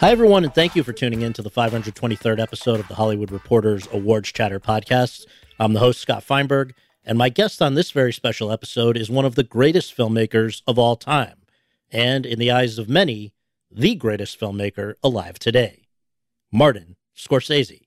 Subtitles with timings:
[0.00, 3.30] Hi, everyone, and thank you for tuning in to the 523rd episode of the Hollywood
[3.30, 5.24] Reporters Awards Chatter podcast.
[5.58, 9.24] I'm the host, Scott Feinberg, and my guest on this very special episode is one
[9.24, 11.38] of the greatest filmmakers of all time,
[11.90, 13.32] and in the eyes of many,
[13.70, 15.88] the greatest filmmaker alive today,
[16.52, 17.86] Martin Scorsese.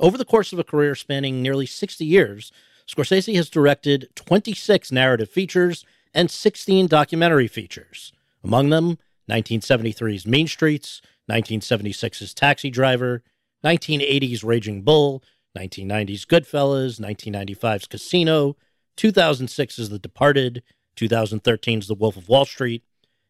[0.00, 2.50] Over the course of a career spanning nearly 60 years,
[2.88, 8.12] Scorsese has directed 26 narrative features and 16 documentary features.
[8.42, 8.98] Among them,
[9.30, 13.22] 1973's Mean Streets, 1976's Taxi Driver,
[13.64, 15.22] 1980's Raging Bull,
[15.56, 18.56] 1990's Goodfellas, 1995's Casino,
[18.96, 20.62] 2006's The Departed,
[20.96, 22.84] 2013's The Wolf of Wall Street,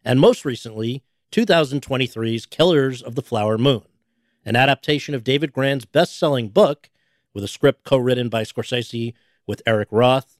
[0.04, 1.02] and most recently,
[1.32, 3.82] 2023's Killers of the Flower Moon,
[4.44, 6.90] an adaptation of David Grann's best selling book
[7.34, 9.14] with a script co written by Scorsese
[9.46, 10.36] with Eric Roth,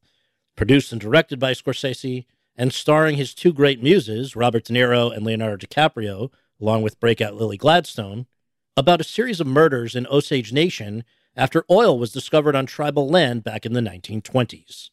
[0.56, 5.24] produced and directed by Scorsese, and starring his two great muses, Robert De Niro and
[5.24, 6.30] Leonardo DiCaprio,
[6.60, 8.26] along with breakout Lily Gladstone,
[8.76, 13.44] about a series of murders in Osage Nation after oil was discovered on tribal land
[13.44, 14.90] back in the 1920s.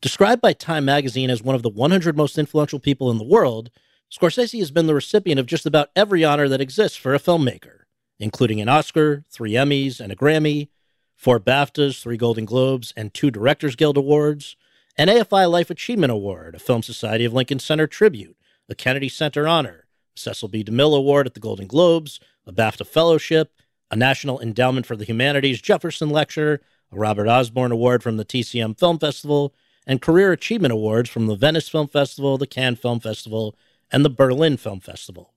[0.00, 3.70] Described by Time magazine as one of the 100 most influential people in the world,
[4.10, 7.82] Scorsese has been the recipient of just about every honor that exists for a filmmaker,
[8.18, 10.68] including an Oscar, three Emmys, and a Grammy,
[11.14, 14.56] four BAFTAs, three Golden Globes, and two Directors Guild Awards,
[14.96, 18.36] an AFI Life Achievement Award, a Film Society of Lincoln Center tribute,
[18.68, 20.62] a Kennedy Center honor, a Cecil B.
[20.62, 23.52] DeMille Award at the Golden Globes, a BAFTA Fellowship,
[23.90, 26.60] a National Endowment for the Humanities Jefferson Lecture,
[26.90, 29.54] a Robert Osborne Award from the TCM Film Festival,
[29.86, 33.56] and Career Achievement Awards from the Venice Film Festival, the Cannes Film Festival,
[33.90, 35.32] and the Berlin Film Festival.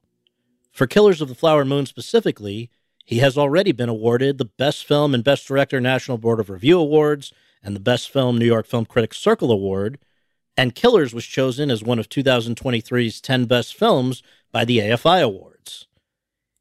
[0.71, 2.69] For Killers of the Flower Moon specifically,
[3.05, 6.77] he has already been awarded the Best Film and Best Director National Board of Review
[6.79, 7.31] Awards
[7.65, 9.97] and the Best Film New York Film Critics Circle Award,
[10.55, 14.21] and Killers was chosen as one of 2023's 10 best films
[14.51, 15.87] by the AFI Awards.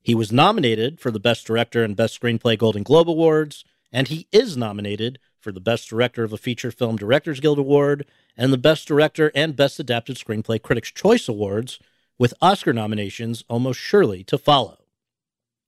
[0.00, 4.26] He was nominated for the Best Director and Best Screenplay Golden Globe Awards, and he
[4.32, 8.06] is nominated for the Best Director of a Feature Film Directors Guild Award
[8.37, 11.78] and the Best Director and Best Adapted Screenplay Critics' Choice Awards,
[12.19, 14.84] with Oscar nominations almost surely to follow.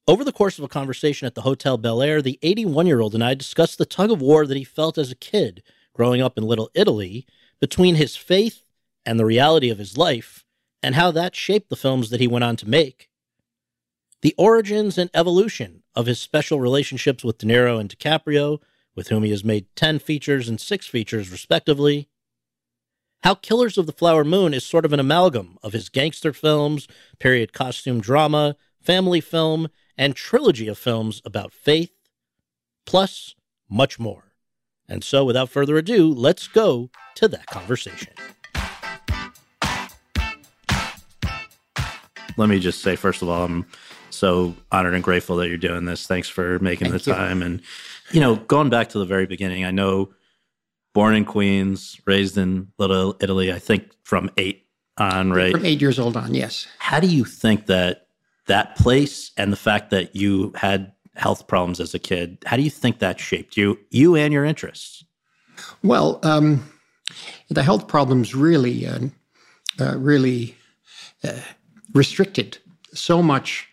[0.09, 3.15] Over the course of a conversation at the Hotel Bel Air, the 81 year old
[3.15, 6.39] and I discussed the tug of war that he felt as a kid growing up
[6.39, 7.27] in Little Italy
[7.61, 8.62] between his faith
[9.05, 10.44] and the reality of his life,
[10.83, 13.09] and how that shaped the films that he went on to make.
[14.22, 18.61] The origins and evolution of his special relationships with De Niro and DiCaprio,
[18.94, 22.09] with whom he has made 10 features and 6 features respectively.
[23.25, 26.87] How Killers of the Flower Moon is sort of an amalgam of his gangster films,
[27.19, 31.92] period costume drama, family film, and trilogy of films about faith,
[32.84, 33.34] plus
[33.68, 34.24] much more.
[34.88, 38.12] And so, without further ado, let's go to that conversation.
[42.36, 43.66] Let me just say, first of all, I'm
[44.10, 46.06] so honored and grateful that you're doing this.
[46.06, 47.16] Thanks for making Thank the you.
[47.16, 47.42] time.
[47.42, 47.62] And,
[48.12, 50.12] you know, going back to the very beginning, I know
[50.94, 54.66] born in Queens, raised in Little Italy, I think from eight
[54.99, 55.52] on, right?
[55.52, 56.66] From eight years old on, yes.
[56.78, 58.06] How do you think that
[58.46, 62.62] that place and the fact that you had health problems as a kid, how do
[62.62, 65.04] you think that shaped you, you and your interests?
[65.82, 66.70] Well, um,
[67.48, 69.00] the health problems really, uh,
[69.81, 70.56] uh, really
[71.25, 71.40] uh,
[71.94, 72.58] restricted
[72.93, 73.69] so much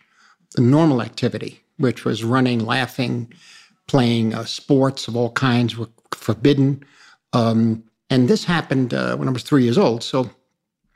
[0.58, 3.32] normal activity, which was running, laughing,
[3.86, 6.84] playing uh, sports of all kinds were forbidden.
[7.32, 10.22] Um, and this happened uh, when I was three years old, so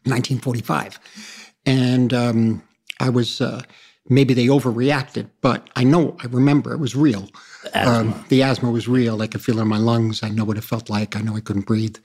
[0.05, 0.99] 1945.
[1.67, 2.63] And um,
[3.01, 3.63] I was uh,
[4.09, 7.29] maybe they overreacted, but I know, I remember it was real.
[7.75, 9.23] Um, the asthma was real.
[9.23, 10.23] I could feel it in my lungs.
[10.23, 11.17] I know what it felt like.
[11.17, 11.97] I know I couldn't breathe.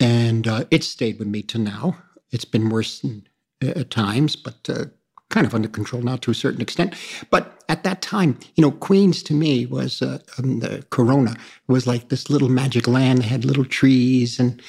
[0.00, 1.96] And uh, it stayed with me to now.
[2.30, 3.26] It's been worse than,
[3.62, 4.86] uh, at times, but uh,
[5.30, 6.94] kind of under control now to a certain extent.
[7.30, 11.34] But at that time, you know, Queens to me was uh, um, the Corona
[11.68, 13.20] was like this little magic land.
[13.20, 14.60] They had little trees, and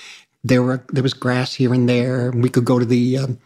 [0.44, 2.30] there were there was grass here and there.
[2.30, 3.40] And we could go to the um,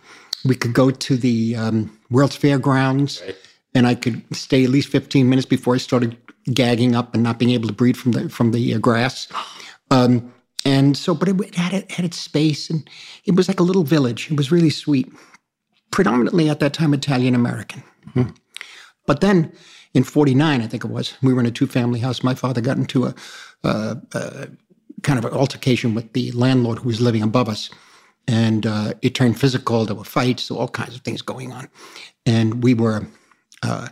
[0.46, 3.22] we could go to the um, World's Fairgrounds,
[3.74, 6.18] and I could stay at least fifteen minutes before I started
[6.54, 9.28] gagging up and not being able to breathe from the from the uh, grass.
[9.92, 10.34] Um,
[10.66, 12.90] and so, but it, it had it had its space, and
[13.26, 14.32] it was like a little village.
[14.32, 15.12] It was really sweet
[15.92, 17.84] predominantly at that time Italian American.
[18.14, 18.30] Hmm.
[19.06, 19.52] But then
[19.94, 22.24] in 49, I think it was, we were in a two family house.
[22.24, 23.16] My father got into a,
[23.64, 24.46] uh, uh,
[25.02, 27.70] kind of an altercation with the landlord who was living above us.
[28.30, 29.86] And uh, it turned physical.
[29.86, 31.68] There were fights, all kinds of things going on.
[32.26, 33.08] And we were,
[33.64, 33.88] uh,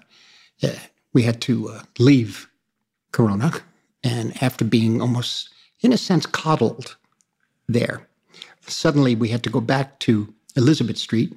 [1.13, 2.47] we had to uh, leave
[3.11, 3.51] Corona.
[4.03, 5.49] And after being almost,
[5.81, 6.97] in a sense, coddled
[7.67, 8.07] there,
[8.67, 11.33] suddenly we had to go back to Elizabeth Street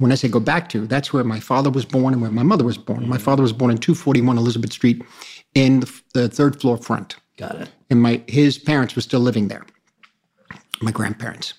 [0.00, 2.42] when I say go back to, that's where my father was born and where my
[2.42, 3.06] mother was born.
[3.06, 5.02] My father was born in 241 Elizabeth Street
[5.54, 7.16] in the, the third floor front.
[7.36, 7.70] Got it.
[7.90, 9.66] And my his parents were still living there,
[10.80, 11.52] my grandparents,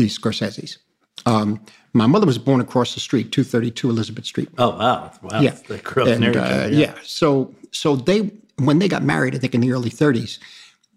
[0.00, 0.78] the Scorseses.
[1.26, 1.60] Um,
[1.92, 4.48] my mother was born across the street, 232 Elizabeth Street.
[4.58, 5.40] Oh wow, wow.
[5.40, 5.56] Yeah.
[5.68, 6.94] They grew up And, uh, other, yeah.
[7.02, 10.38] So so they when they got married, I think in the early 30s,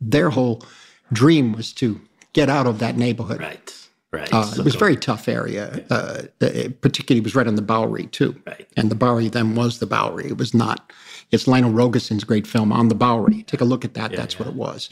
[0.02, 0.64] their whole
[1.12, 2.00] dream was to
[2.34, 3.40] get out of that neighborhood.
[3.40, 3.74] Right.
[4.12, 4.32] Right.
[4.34, 5.84] Uh, So it was a very tough area.
[5.90, 8.36] Uh, it particularly it was right on the Bowery too.
[8.46, 8.68] Right.
[8.78, 10.28] And the Bowery then was the Bowery.
[10.28, 10.92] It was not.
[11.34, 13.42] It's Lionel Rogosin's great film on the Bowery.
[13.44, 14.12] Take a look at that.
[14.12, 14.88] That's what it was.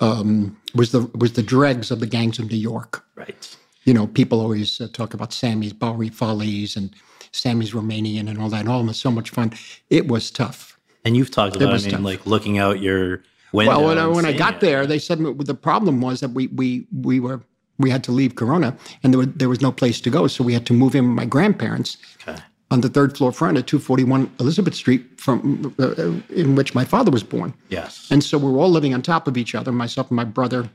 [0.00, 3.04] Um, was the was the dregs of the gangs of New York.
[3.14, 3.56] Right.
[3.84, 6.92] You know, people always uh, talk about Sammy's Bowery Follies and
[7.30, 8.60] Sammy's Romanian and all that.
[8.60, 9.52] And all of was so much fun.
[9.88, 10.76] It was tough.
[11.04, 13.22] And you've talked about, I was mean, like looking out your
[13.52, 13.78] window.
[13.78, 14.60] Well, when, I, when I got it.
[14.62, 17.42] there, they said the problem was that we we we were
[17.78, 20.42] we had to leave Corona, and there was there was no place to go, so
[20.42, 21.96] we had to move in with my grandparents
[22.26, 22.42] Okay.
[22.70, 25.94] On the third floor front at 241 Elizabeth Street, from uh,
[26.34, 27.54] in which my father was born.
[27.68, 28.08] Yes.
[28.10, 30.68] And so we were all living on top of each other, myself and my brother,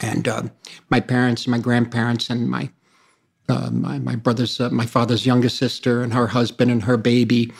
[0.00, 0.42] and uh,
[0.90, 2.70] my parents, and my grandparents, and my
[3.48, 7.52] uh, my my brother's uh, my father's youngest sister and her husband and her baby,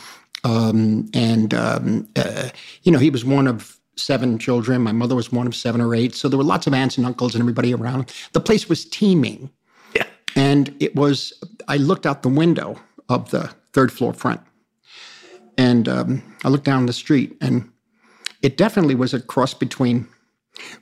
[0.44, 2.50] um, and um, uh,
[2.82, 4.82] you know he was one of seven children.
[4.82, 7.06] My mother was one of seven or eight, so there were lots of aunts and
[7.06, 8.12] uncles and everybody around.
[8.32, 9.50] The place was teeming,
[9.94, 10.04] Yeah.
[10.36, 11.32] and it was.
[11.68, 12.76] I looked out the window
[13.12, 14.40] of the third floor front,
[15.56, 17.70] and um, I looked down the street, and
[18.42, 20.08] it definitely was a cross between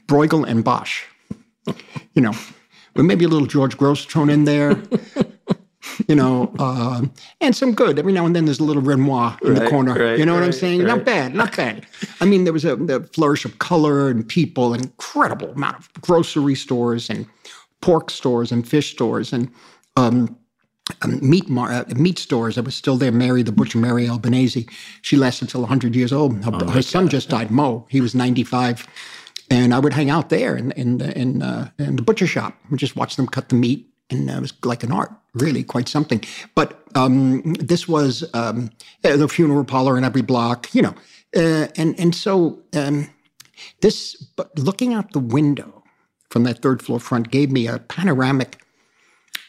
[0.07, 1.05] Bruegel and Bosch.
[2.15, 2.33] You know,
[2.97, 4.75] with maybe a little George Grosz thrown in there.
[6.09, 7.03] You know, uh,
[7.41, 7.99] and some good.
[7.99, 9.95] Every now and then there's a little Renoir in the corner.
[9.95, 10.85] right, you know what I'm right, saying?
[10.85, 11.87] Not bad, not bad.
[12.21, 15.93] I mean, there was a, the flourish of color and people, an incredible amount of
[16.01, 17.27] grocery stores and
[17.81, 19.51] pork stores and fish stores and
[19.97, 20.37] um,
[21.03, 23.13] um, meat mar- uh, meat stores that was still there.
[23.13, 24.67] Mary, the butcher, Mary Albanese,
[25.03, 26.45] she lasted till 100 years old.
[26.45, 27.87] Her, her son just died, Mo.
[27.89, 28.87] He was 95.
[29.51, 32.79] And I would hang out there in in in, uh, in the butcher shop and
[32.79, 35.89] just watch them cut the meat, and uh, it was like an art, really quite
[35.89, 36.23] something.
[36.55, 38.71] But um, this was um,
[39.03, 40.95] the funeral parlor in every block, you know,
[41.37, 43.11] uh, and and so um,
[43.81, 44.15] this.
[44.37, 45.83] But looking out the window
[46.31, 48.63] from that third floor front gave me a panoramic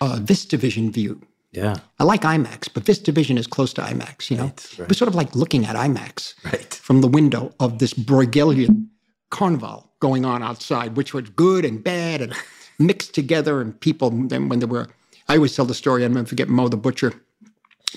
[0.02, 1.22] uh, VistaVision view.
[1.52, 1.76] Yeah.
[2.00, 4.30] I like IMAX, but this division is close to IMAX.
[4.32, 4.46] You know,
[4.80, 6.74] it was sort of like looking at IMAX Right.
[6.74, 8.88] from the window of this Bruegelian
[9.30, 12.34] carnival going on outside, which was good and bad and
[12.80, 13.60] mixed together.
[13.62, 14.88] And people, then when there were,
[15.28, 16.06] I always tell the story.
[16.06, 17.14] I never forget Mo the butcher,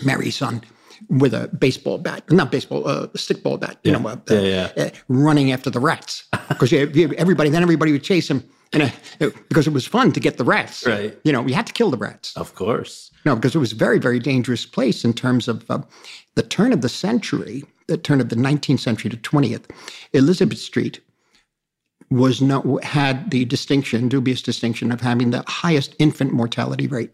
[0.04, 0.62] Mary's son,
[1.08, 3.78] with a baseball bat, not baseball, a uh, stickball bat.
[3.84, 3.98] You Yeah.
[3.98, 4.84] know, uh, Yeah, yeah.
[4.84, 8.42] uh, running after the rats because everybody, then everybody would chase him.
[8.72, 11.16] And uh, because it was fun to get the rats, Right.
[11.22, 12.36] You know, we had to kill the rats.
[12.36, 13.12] Of course.
[13.24, 15.80] No, because it was a very, very dangerous place in terms of uh,
[16.34, 19.70] the turn of the century, the turn of the 19th century to 20th.
[20.12, 21.00] Elizabeth Street
[22.10, 27.10] was no had the distinction, dubious distinction, of having the highest infant mortality rate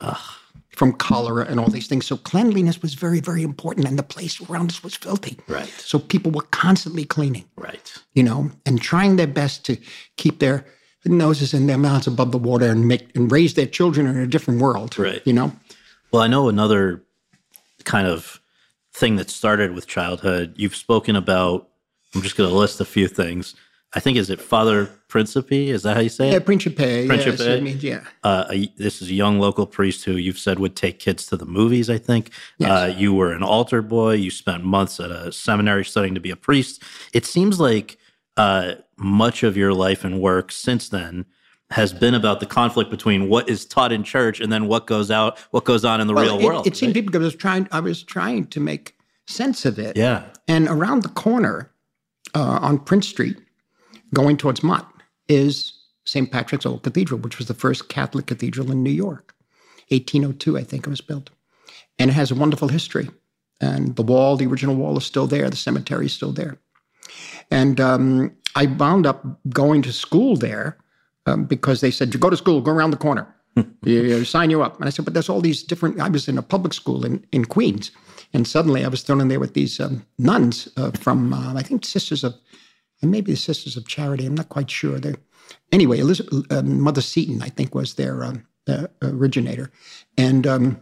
[0.71, 2.07] from cholera and all these things.
[2.07, 5.38] So cleanliness was very, very important, and the place around us was filthy.
[5.47, 5.69] Right.
[5.69, 7.93] So people were constantly cleaning Right.
[8.14, 9.76] you know, and trying their best to
[10.17, 10.64] keep their
[11.07, 14.26] noses and their mouths above the water and make and raise their children in a
[14.26, 14.99] different world.
[14.99, 15.23] Right.
[15.25, 15.52] You know.
[16.12, 17.02] Well, I know another
[17.85, 18.40] kind of
[18.93, 20.55] thing that started with childhood.
[20.57, 21.69] You've spoken about.
[22.14, 23.55] I'm just going to list a few things.
[23.93, 25.69] I think is it Father Principe?
[25.71, 26.33] Is that how you say it?
[26.33, 27.07] Yeah, Principe.
[27.09, 27.38] Principe.
[27.38, 28.05] Yes, I mean, yeah.
[28.23, 31.37] uh, a, this is a young local priest who you've said would take kids to
[31.37, 31.90] the movies.
[31.90, 32.71] I think Yes.
[32.71, 34.12] uh, you were an altar boy.
[34.14, 36.83] You spent months at a seminary studying to be a priest.
[37.12, 37.99] It seems like
[38.37, 41.26] uh, much of your life and work since then
[41.71, 45.11] has been about the conflict between what is taught in church and then what goes
[45.11, 46.67] out, what goes on in the real it, world.
[46.67, 47.07] It seemed right?
[47.07, 47.69] because I was trying.
[47.71, 48.97] I was trying to make
[49.27, 49.97] sense of it.
[49.97, 51.71] yeah, And around the corner
[52.35, 53.39] uh, on Prince Street,
[54.12, 54.93] going towards Mott,
[55.29, 55.73] is
[56.05, 56.31] St.
[56.33, 59.35] Patrick's Old Cathedral, which was the first Catholic cathedral in New York.
[59.91, 61.31] 1802, I think it was built.
[61.99, 63.09] And it has a wonderful history.
[63.61, 65.49] And the wall, the original wall, is still there.
[65.50, 66.59] The cemetery is still there.
[67.50, 70.79] And um, I wound up going to school there
[71.27, 73.35] um, because they said, you go to school, go around the corner.
[73.57, 73.67] you,
[74.03, 74.79] you sign you up.
[74.79, 76.00] And I said, but there's all these different.
[76.00, 77.91] I was in a public school in, in Queens,
[78.33, 81.62] and suddenly I was thrown in there with these um, nuns uh, from, uh, I
[81.62, 82.35] think, Sisters of,
[83.03, 84.27] and maybe the Sisters of Charity.
[84.27, 84.99] I'm not quite sure.
[84.99, 85.15] They,
[85.73, 89.73] anyway, Elizabeth, uh, Mother Seton, I think, was their um, uh, originator,
[90.17, 90.81] and um,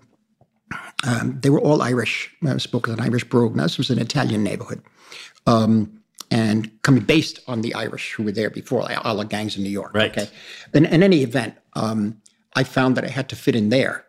[1.07, 2.31] um, they were all Irish.
[2.47, 3.57] Uh, spoke with an Irish brogue.
[3.57, 4.83] Now, this was an Italian neighborhood.
[5.47, 5.98] Um,
[6.31, 9.63] and coming based on the Irish who were there before, like all the gangs in
[9.63, 9.93] New York.
[9.95, 10.11] Right.
[10.11, 10.29] Okay.
[10.75, 12.21] In, in any event, um,
[12.55, 14.05] I found that I had to fit in there.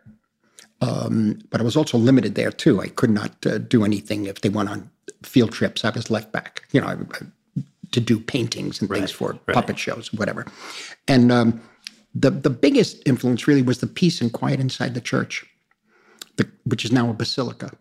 [0.82, 2.80] Um, but I was also limited there too.
[2.80, 4.90] I could not uh, do anything if they went on
[5.22, 5.84] field trips.
[5.84, 7.26] I was left back, you know, I, I-
[7.92, 10.46] to do paintings and things for puppet shows, whatever.
[11.08, 11.60] And um,
[12.14, 15.44] the the biggest influence really was the peace and quiet inside the church,
[16.36, 17.72] the, which is now a basilica.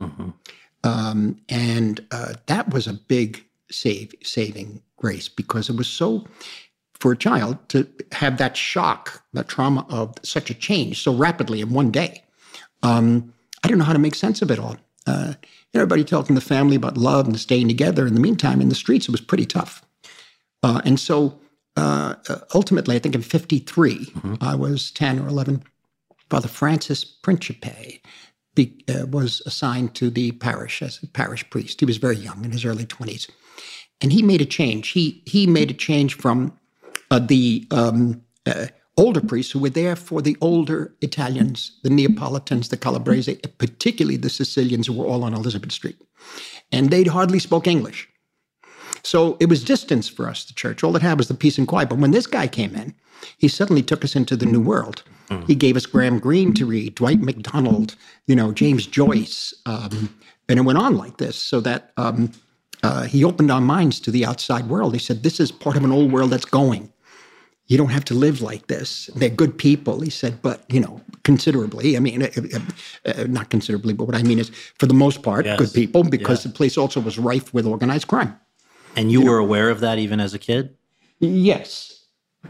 [0.84, 6.26] Um, and uh, that was a big save saving grace because it was so
[7.00, 11.62] for a child to have that shock, that trauma of such a change so rapidly
[11.62, 12.24] in one day.
[12.84, 13.34] Um,
[13.64, 14.76] I don't know how to make sense of it all.
[15.08, 15.34] Uh,
[15.74, 18.06] everybody talking the family about love and staying together.
[18.06, 19.84] In the meantime, in the streets, it was pretty tough.
[20.62, 21.40] Uh, and so
[21.78, 24.08] uh, uh, ultimately, I think in 53,
[24.42, 25.64] I was 10 or 11.
[26.30, 28.02] Father Francis Principe
[28.56, 31.80] be, uh, was assigned to the parish as a parish priest.
[31.80, 33.30] He was very young, in his early 20s.
[34.02, 34.90] And he made a change.
[34.90, 36.58] He, he made a change from
[37.12, 42.70] uh, the um, uh, older priests who were there for the older Italians, the Neapolitans,
[42.70, 45.98] the Calabrese, particularly the Sicilians who were all on Elizabeth Street.
[46.72, 48.08] And they'd hardly spoke English.
[49.04, 50.84] So it was distance for us, the church.
[50.84, 51.90] All it had was the peace and quiet.
[51.90, 52.94] But when this guy came in,
[53.38, 55.04] he suddenly took us into the new world.
[55.46, 59.54] He gave us Graham Greene to read, Dwight MacDonald, you know, James Joyce.
[59.66, 62.32] Um, and it went on like this so that um,
[62.84, 64.94] uh, he opened our minds to the outside world.
[64.94, 66.92] He said, This is part of an old world that's going.
[67.68, 69.12] You don't have to live like this.
[69.16, 71.96] They're good people, he said, but, you know, considerably.
[71.96, 72.60] I mean, uh, uh,
[73.12, 75.60] uh, not considerably, but what I mean is, for the most part, Yes.
[75.60, 78.34] good people, because the place also was rife with organized crime.
[78.96, 80.76] and you were aware of that even as a kid.
[81.20, 81.96] Yes.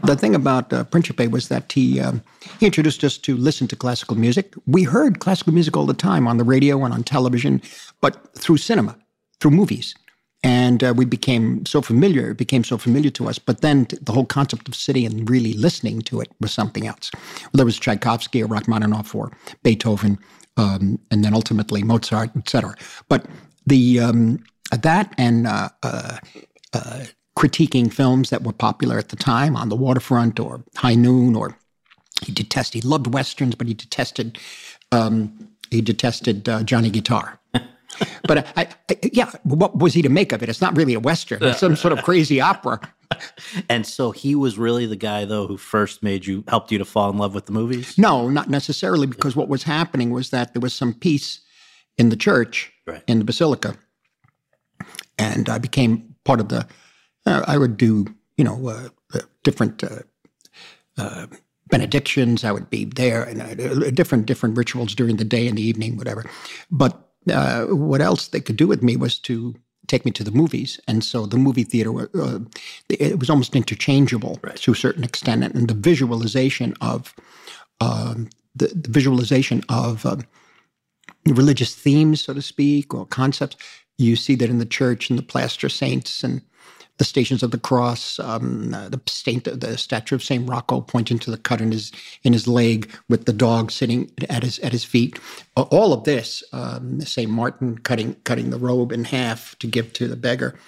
[0.04, 2.22] The thing about uh, Principe was that he um,
[2.58, 4.54] he introduced us to listen to classical music.
[4.66, 7.60] We heard classical music all the time on the radio and on television,
[8.00, 8.96] but through cinema,
[9.40, 9.94] through movies.
[10.42, 13.38] And uh, we became so familiar, it became so familiar to us.
[13.38, 17.10] But then the whole concept of sitting and really listening to it was something else.
[17.52, 19.32] There was Tchaikovsky or Rachmaninoff or
[19.62, 20.18] Beethoven,
[20.56, 22.74] um, and then ultimately Mozart, etc.
[23.08, 23.26] But
[23.66, 24.42] the um,
[24.72, 26.18] that and uh, uh,
[26.72, 27.04] uh,
[27.36, 31.56] critiquing films that were popular at the time on the waterfront or High Noon, or
[32.22, 32.82] he detested.
[32.82, 34.38] He loved westerns, but he detested.
[34.92, 37.39] Um, he detested uh, Johnny Guitar.
[38.24, 40.48] But I, I, yeah, what was he to make of it?
[40.48, 41.42] It's not really a western.
[41.42, 42.80] It's some sort of crazy opera.
[43.68, 46.84] And so he was really the guy, though, who first made you, helped you to
[46.84, 47.98] fall in love with the movies.
[47.98, 51.40] No, not necessarily, because what was happening was that there was some peace
[51.98, 53.02] in the church, Right.
[53.08, 53.76] in the basilica,
[55.18, 56.66] and I became part of the.
[57.26, 58.06] Uh, I would do,
[58.36, 60.00] you know, uh, uh, different uh,
[60.96, 61.26] uh,
[61.68, 62.44] benedictions.
[62.44, 65.96] I would be there, and uh, different different rituals during the day and the evening,
[65.96, 66.24] whatever.
[66.70, 69.54] But uh, what else they could do with me was to
[69.86, 72.38] take me to the movies, and so the movie theater uh,
[72.88, 77.14] it was almost interchangeable to a certain extent, and the visualization of
[77.80, 80.22] um, the, the visualization of um,
[81.26, 83.56] religious themes, so to speak, or concepts.
[83.98, 86.42] You see that in the church and the plaster saints and
[87.00, 91.30] the Stations of the Cross, um, the, saint, the statue of Saint Rocco pointing to
[91.30, 91.92] the cut in his
[92.24, 95.18] in his leg with the dog sitting at his at his feet.
[95.56, 100.08] All of this, um, Saint Martin cutting cutting the robe in half to give to
[100.08, 100.58] the beggar.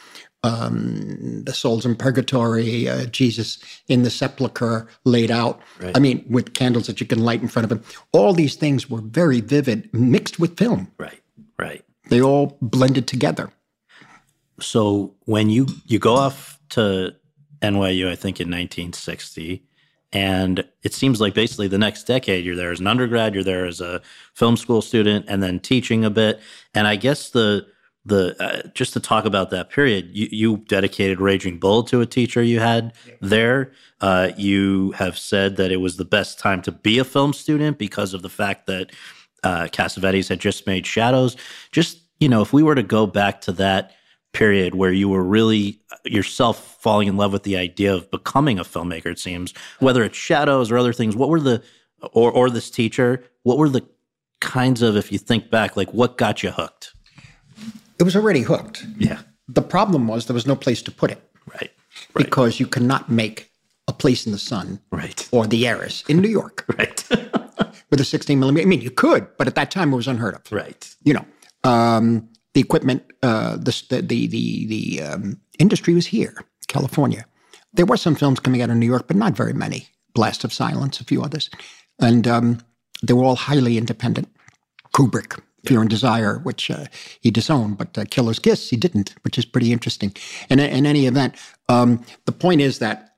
[0.42, 3.58] Um, the souls in purgatory, uh, Jesus
[3.88, 5.60] in the sepulcher laid out.
[5.94, 7.84] I mean, with candles that you can light in front of him.
[8.12, 10.90] All these things were very vivid, mixed with film.
[10.96, 11.20] Right,
[11.58, 11.84] right.
[12.08, 13.52] They all blended together.
[14.60, 17.14] So when you you go off to
[17.62, 19.64] NYU, I think, in 1960.
[20.12, 23.64] And it seems like basically the next decade, you're there as an undergrad, you're there
[23.64, 24.02] as a
[24.34, 26.40] film school student, and then teaching a bit.
[26.74, 27.66] And I guess the
[28.04, 32.06] the uh, just to talk about that period, you, you dedicated Raging Bull to a
[32.06, 33.72] teacher you had there.
[34.00, 37.78] Uh, you have said that it was the best time to be a film student
[37.78, 38.90] because of the fact that
[39.44, 41.36] uh, Cassavetes had just made Shadows.
[41.70, 43.92] Just you know, if we were to go back to that
[44.32, 48.64] period where you were really yourself falling in love with the idea of becoming a
[48.64, 51.62] filmmaker, it seems, whether it's Shadows or other things, what were the
[52.12, 53.82] or or this teacher, what were the
[54.40, 56.94] kinds of, if you think back, like what got you hooked?
[57.98, 58.84] It was already hooked.
[58.98, 59.20] Yeah.
[59.48, 61.60] The problem was there was no place to put it Right.
[61.60, 61.70] right.
[62.14, 63.50] because you cannot make
[63.86, 65.28] a place in the sun Right.
[65.30, 67.04] or the Heiress in New York Right.
[67.90, 68.66] with a 16 millimeter.
[68.66, 70.40] I mean, you could, but at that time it was unheard of.
[70.50, 70.92] right.
[71.04, 71.24] You know,
[71.70, 77.24] um, the equipment, uh, the the the the, um, industry was here, California.
[77.72, 79.88] There were some films coming out of New York, but not very many.
[80.14, 81.48] Blast of Silence, a few others,
[81.98, 82.58] and um,
[83.02, 84.28] they were all highly independent.
[84.94, 86.84] Kubrick, Fear and Desire, which uh,
[87.20, 90.14] he disowned, but uh, Killer's Kiss he didn't, which is pretty interesting.
[90.50, 91.34] And in any event,
[91.68, 93.12] um, the point is that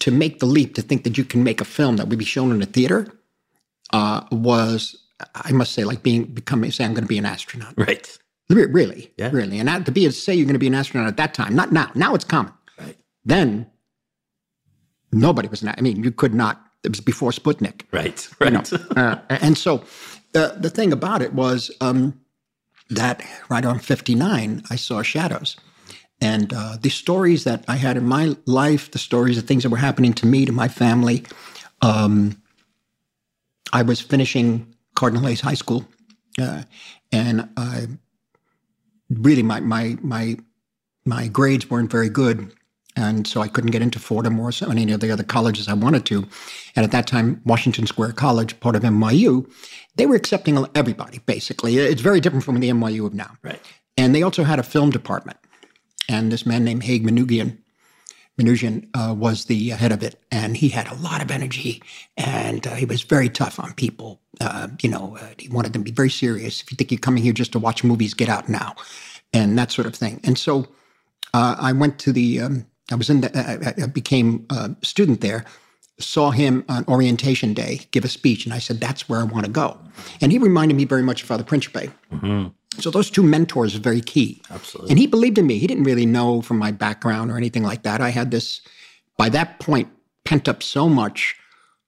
[0.00, 2.24] to make the leap to think that you can make a film that would be
[2.24, 3.06] shown in a theater
[3.92, 5.03] uh, was,
[5.34, 7.74] I must say, like being becoming say I'm going to be an astronaut.
[7.76, 8.18] Right.
[8.50, 9.30] Re- Really, Yeah.
[9.32, 11.72] really, and to be say you're going to be an astronaut at that time, not
[11.72, 11.90] now.
[11.94, 12.52] Now it's common.
[12.78, 12.96] Right.
[13.24, 13.66] Then
[15.12, 15.62] nobody was.
[15.62, 16.60] An, I mean, you could not.
[16.82, 17.82] It was before Sputnik.
[17.92, 18.28] Right.
[18.30, 18.52] you Right.
[18.52, 18.78] know.
[18.96, 19.82] Uh, and so
[20.32, 22.20] the the thing about it was um,
[22.90, 25.56] that right on 59, I saw Shadows.
[26.20, 29.70] And uh, the stories that I had in my life, the stories of things that
[29.70, 31.24] were happening to me, to my family.
[31.82, 32.40] Um,
[33.72, 34.73] I was finishing
[35.04, 35.84] Cardinal Hayes High School,
[36.40, 36.62] uh,
[37.12, 37.88] and I
[39.10, 40.38] really my my my
[41.04, 42.50] my grades weren't very good,
[42.96, 45.74] and so I couldn't get into Fordham or so any of the other colleges I
[45.74, 46.26] wanted to.
[46.74, 49.46] And at that time, Washington Square College, part of NYU,
[49.96, 51.18] they were accepting everybody.
[51.26, 53.36] Basically, it's very different from the NYU of now.
[53.42, 53.60] Right.
[53.98, 55.36] And they also had a film department,
[56.08, 57.58] and this man named Haig Manoogian.
[58.38, 61.82] Manoogian uh, was the head of it, and he had a lot of energy,
[62.16, 64.20] and uh, he was very tough on people.
[64.40, 66.60] Uh, you know, uh, he wanted them to be very serious.
[66.60, 68.74] If you think you're coming here just to watch movies, get out now,
[69.32, 70.20] and that sort of thing.
[70.24, 70.66] And so
[71.32, 72.40] uh, I went to the.
[72.40, 73.36] Um, I was in the.
[73.38, 75.44] I, I became a student there.
[76.00, 79.46] Saw him on orientation day give a speech, and I said, "That's where I want
[79.46, 79.78] to go."
[80.20, 81.90] And he reminded me very much of Father Principe.
[82.78, 84.42] So those two mentors are very key.
[84.50, 84.90] Absolutely.
[84.90, 85.58] And he believed in me.
[85.58, 88.00] He didn't really know from my background or anything like that.
[88.00, 88.60] I had this,
[89.16, 89.88] by that point,
[90.24, 91.36] pent up so much,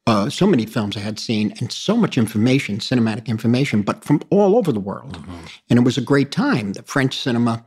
[0.06, 4.20] uh, so many films I had seen, and so much information, cinematic information, but from
[4.30, 5.18] all over the world.
[5.68, 6.74] And it was a great time.
[6.74, 7.64] The French cinema,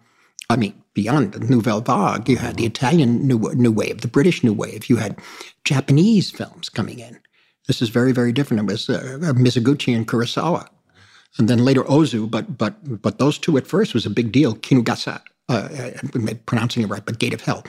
[0.50, 4.44] I mean, beyond the Nouvelle Vague, you had the Italian new, new wave, the British
[4.44, 5.20] new wave, you had
[5.66, 7.20] Japanese films coming in.
[7.68, 8.62] This is very, very different.
[8.64, 10.68] It was uh, Mizoguchi and Kurosawa
[11.38, 12.30] and then later Ozu.
[12.30, 14.56] But but but those two at first was a big deal.
[14.56, 15.70] Kinugasa, uh,
[16.14, 17.64] I'm pronouncing it right, but Gate of Hell.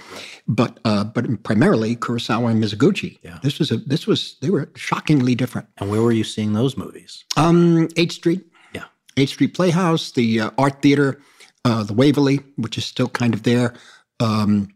[0.48, 3.18] But uh, but primarily Kurosawa and Mizoguchi.
[3.22, 3.38] Yeah.
[3.42, 5.68] This was a this was they were shockingly different.
[5.78, 7.24] And where were you seeing those movies?
[7.36, 8.42] Um, Eighth Street,
[8.74, 8.84] Yeah.
[9.16, 11.20] Eighth Street Playhouse, the uh, Art Theater,
[11.64, 13.74] uh, the Waverly, which is still kind of there.
[14.20, 14.68] Um,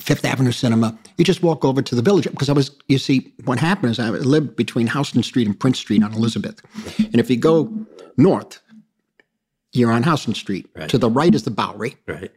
[0.00, 0.98] Fifth Avenue Cinema.
[1.16, 2.70] You just walk over to the village because I was.
[2.88, 6.60] You see, what happened is I lived between Houston Street and Prince Street on Elizabeth,
[6.98, 7.72] and if you go
[8.16, 8.60] north,
[9.72, 10.68] you're on Houston Street.
[10.74, 10.88] Right.
[10.88, 12.30] To the right is the Bowery, Right.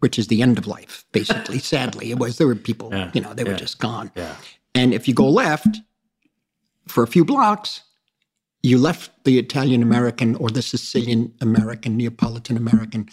[0.00, 1.58] which is the end of life, basically.
[1.74, 2.38] Sadly, it was.
[2.38, 3.10] There were people, Yeah.
[3.14, 4.10] you know, they were just gone.
[4.16, 4.36] Yeah.
[4.74, 5.78] And if you go left
[6.88, 7.82] for a few blocks,
[8.62, 13.08] you left the Italian American or the Sicilian American, Neapolitan American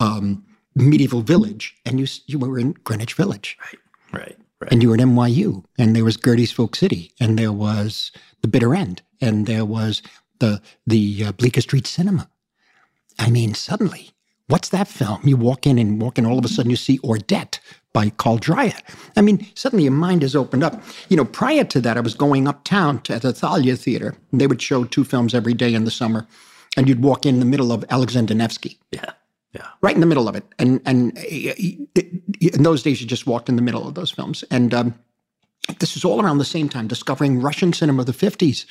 [0.00, 3.78] um, medieval village, and you you were in Greenwich Village, Right.
[4.20, 4.38] Right.
[4.60, 4.72] Right.
[4.72, 8.10] and you were at NYU, and there was Gerde's Folk City, and there was
[8.42, 10.02] the Bitter End, and there was
[10.40, 12.28] the the uh, Bleecker Street Cinema.
[13.18, 14.10] I mean, suddenly,
[14.46, 15.20] what's that film?
[15.24, 17.58] You walk in and walk in, all of a sudden you see Ordet
[17.92, 18.76] by Carl Dreyer.
[19.16, 20.82] I mean, suddenly your mind is opened up.
[21.08, 24.14] You know, prior to that, I was going uptown to the Thalia Theater.
[24.30, 26.26] And they would show two films every day in the summer,
[26.76, 29.12] and you'd walk in the middle of Alexander Nevsky, yeah.
[29.52, 29.66] Yeah.
[29.80, 30.44] right in the middle of it.
[30.58, 34.44] And and in those days, you just walked in the middle of those films.
[34.50, 34.94] And um,
[35.80, 38.66] this is all around the same time, discovering Russian cinema of the 50s.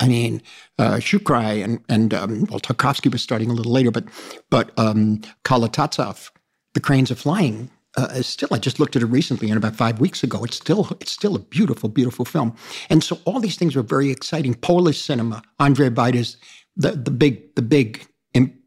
[0.00, 0.42] I mean,
[0.78, 4.04] uh, Chukhrai and and um, well, Tarkovsky was starting a little later, but
[4.50, 6.30] but um, Kalatozov,
[6.74, 8.48] The Cranes Are Flying, uh, is still.
[8.50, 11.36] I just looked at it recently, and about five weeks ago, it's still it's still
[11.36, 12.56] a beautiful, beautiful film.
[12.90, 14.54] And so all these things were very exciting.
[14.54, 16.36] Polish cinema, Andrzej Wajda's
[16.76, 18.58] the the big the big im-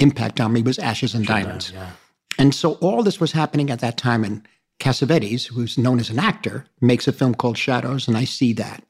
[0.00, 1.72] impact on me was Ashes and Diamonds.
[2.38, 4.46] And so all this was happening at that time, and
[4.80, 8.82] Cassavetes, who's known as an actor, makes a film called Shadows, and I see that.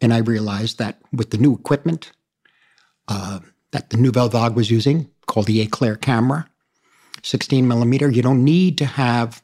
[0.00, 2.12] And I realized that with the new equipment
[3.08, 3.40] uh,
[3.72, 6.48] that the Nouvelle Vague was using, called the Eclair camera,
[7.22, 9.42] 16 millimeter, you don't need to have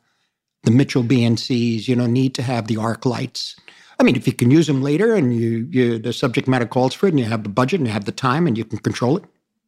[0.65, 3.57] the Mitchell BNCs, you don't need to have the arc lights.
[3.99, 6.95] I mean, if you can use them later and you, you the subject matter calls
[6.95, 8.79] for it and you have the budget and you have the time and you can
[8.79, 9.25] control it,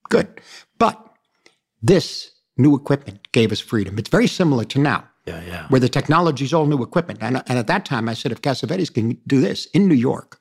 [0.08, 0.40] good.
[0.78, 0.98] But
[1.82, 3.98] this new equipment gave us freedom.
[3.98, 5.08] It's very similar to now.
[5.26, 5.66] Yeah, yeah.
[5.68, 7.20] Where the technology is all new equipment.
[7.22, 10.40] And, and at that time, I said, if Cassavetes can do this in New York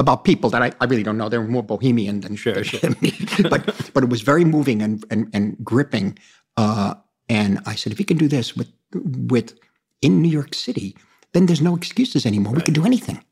[0.00, 2.90] about people that I, I really don't know, they're more bohemian than, Sure, than sure.
[3.00, 3.12] me.
[3.50, 6.18] but, but it was very moving and, and, and gripping.
[6.56, 6.94] Uh,
[7.28, 9.58] and I said, if he can do this with, with
[10.02, 10.96] in New York City,
[11.32, 12.54] then there's no excuses anymore.
[12.54, 13.22] We can do anything.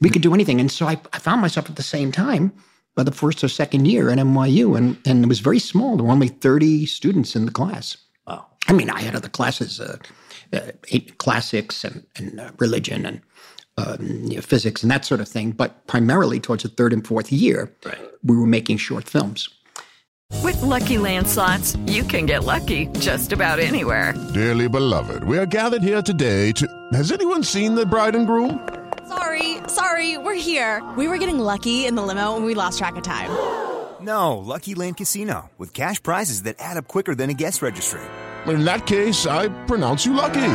[0.00, 0.60] We could do anything.
[0.60, 2.52] And so I, I found myself at the same time
[2.94, 5.96] by the first or second year at NYU, and, and it was very small.
[5.96, 7.96] There were only 30 students in the class.
[8.26, 8.46] Wow.
[8.66, 9.98] I mean, I had other classes, uh,
[10.52, 10.60] uh,
[11.18, 13.20] classics and, and uh, religion and
[13.78, 15.52] um, you know, physics and that sort of thing.
[15.52, 17.70] But primarily towards the third and fourth year,
[18.24, 19.48] we were making short films.
[20.42, 24.14] With Lucky Land slots, you can get lucky just about anywhere.
[24.34, 26.66] Dearly beloved, we are gathered here today to.
[26.92, 28.68] Has anyone seen the bride and groom?
[29.08, 30.82] Sorry, sorry, we're here.
[30.96, 33.30] We were getting lucky in the limo and we lost track of time.
[34.00, 38.00] No, Lucky Land Casino, with cash prizes that add up quicker than a guest registry.
[38.46, 40.54] In that case, I pronounce you lucky.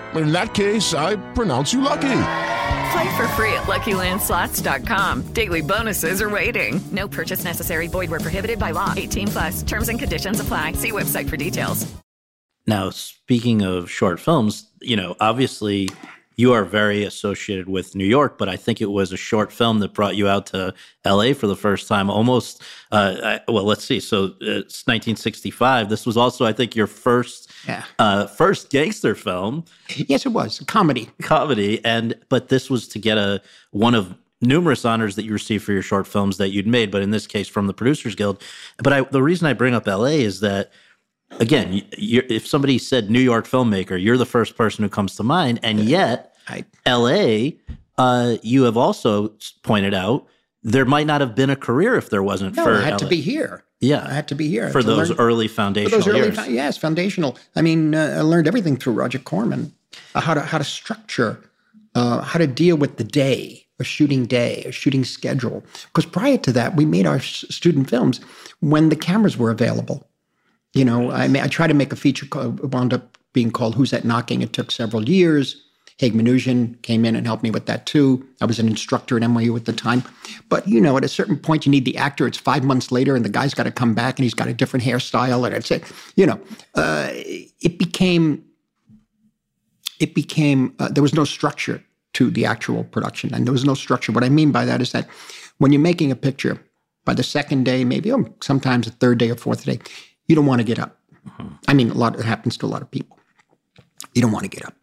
[0.15, 2.23] In that case, I pronounce you lucky.
[2.91, 5.33] Play for free at LuckyLandSlots.com.
[5.33, 6.81] Daily bonuses are waiting.
[6.91, 7.87] No purchase necessary.
[7.87, 8.93] Void where prohibited by law.
[8.95, 9.63] 18 plus.
[9.63, 10.73] Terms and conditions apply.
[10.73, 11.91] See website for details.
[12.67, 15.89] Now, speaking of short films, you know, obviously
[16.41, 19.75] you are very associated with New York, but I think it was a short film
[19.79, 20.73] that brought you out to
[21.05, 22.09] LA for the first time.
[22.09, 23.15] Almost, uh,
[23.47, 23.99] I, well, let's see.
[23.99, 25.89] So uh, it's 1965.
[25.89, 27.83] This was also, I think, your first, Yeah.
[27.99, 31.09] uh, first gangster film, Yes, it was a comedy.
[31.21, 35.63] comedy, and but this was to get a one of numerous honors that you received
[35.63, 38.41] for your short films that you'd made, but in this case from the Producers Guild.
[38.77, 40.71] But I, the reason I bring up LA is that
[41.39, 45.23] again, you're, if somebody said New York filmmaker, you're the first person who comes to
[45.23, 47.57] mind, and yet I, L.A.
[47.97, 50.27] Uh, you have also pointed out
[50.63, 53.07] there might not have been a career if there wasn't no, for I had to
[53.07, 53.63] be here.
[53.79, 54.05] Yeah.
[54.07, 56.35] I had to be here for those learn- early foundational those early, years.
[56.35, 57.37] fo- yes, foundational.
[57.55, 59.73] I mean, uh, I learned everything through Roger Corman,
[60.13, 61.39] uh, how to how to structure,
[61.95, 65.63] uh, how to deal with the day, a shooting day, a shooting schedule.
[65.87, 68.19] Because prior to that, we made our s- student films
[68.59, 70.07] when the cameras were available.
[70.73, 73.73] You know, I, ma- I tried to make a feature called, wound up being called
[73.75, 75.59] "Who's That Knocking." It took several years.
[75.97, 78.27] Haig Manoogian came in and helped me with that too.
[78.41, 80.03] I was an instructor at NYU at the time.
[80.49, 82.27] But you know, at a certain point, you need the actor.
[82.27, 84.53] It's five months later, and the guy's got to come back, and he's got a
[84.53, 85.83] different hairstyle, and it's it.
[86.15, 86.39] You know,
[86.75, 88.43] uh, it became
[89.99, 93.73] it became uh, there was no structure to the actual production, and there was no
[93.73, 94.11] structure.
[94.11, 95.07] What I mean by that is that
[95.59, 96.59] when you're making a picture,
[97.05, 99.79] by the second day, maybe or sometimes the third day or fourth day,
[100.27, 100.97] you don't want to get up.
[101.67, 102.19] I mean, a lot.
[102.19, 103.19] It happens to a lot of people.
[104.13, 104.73] You don't want to get up.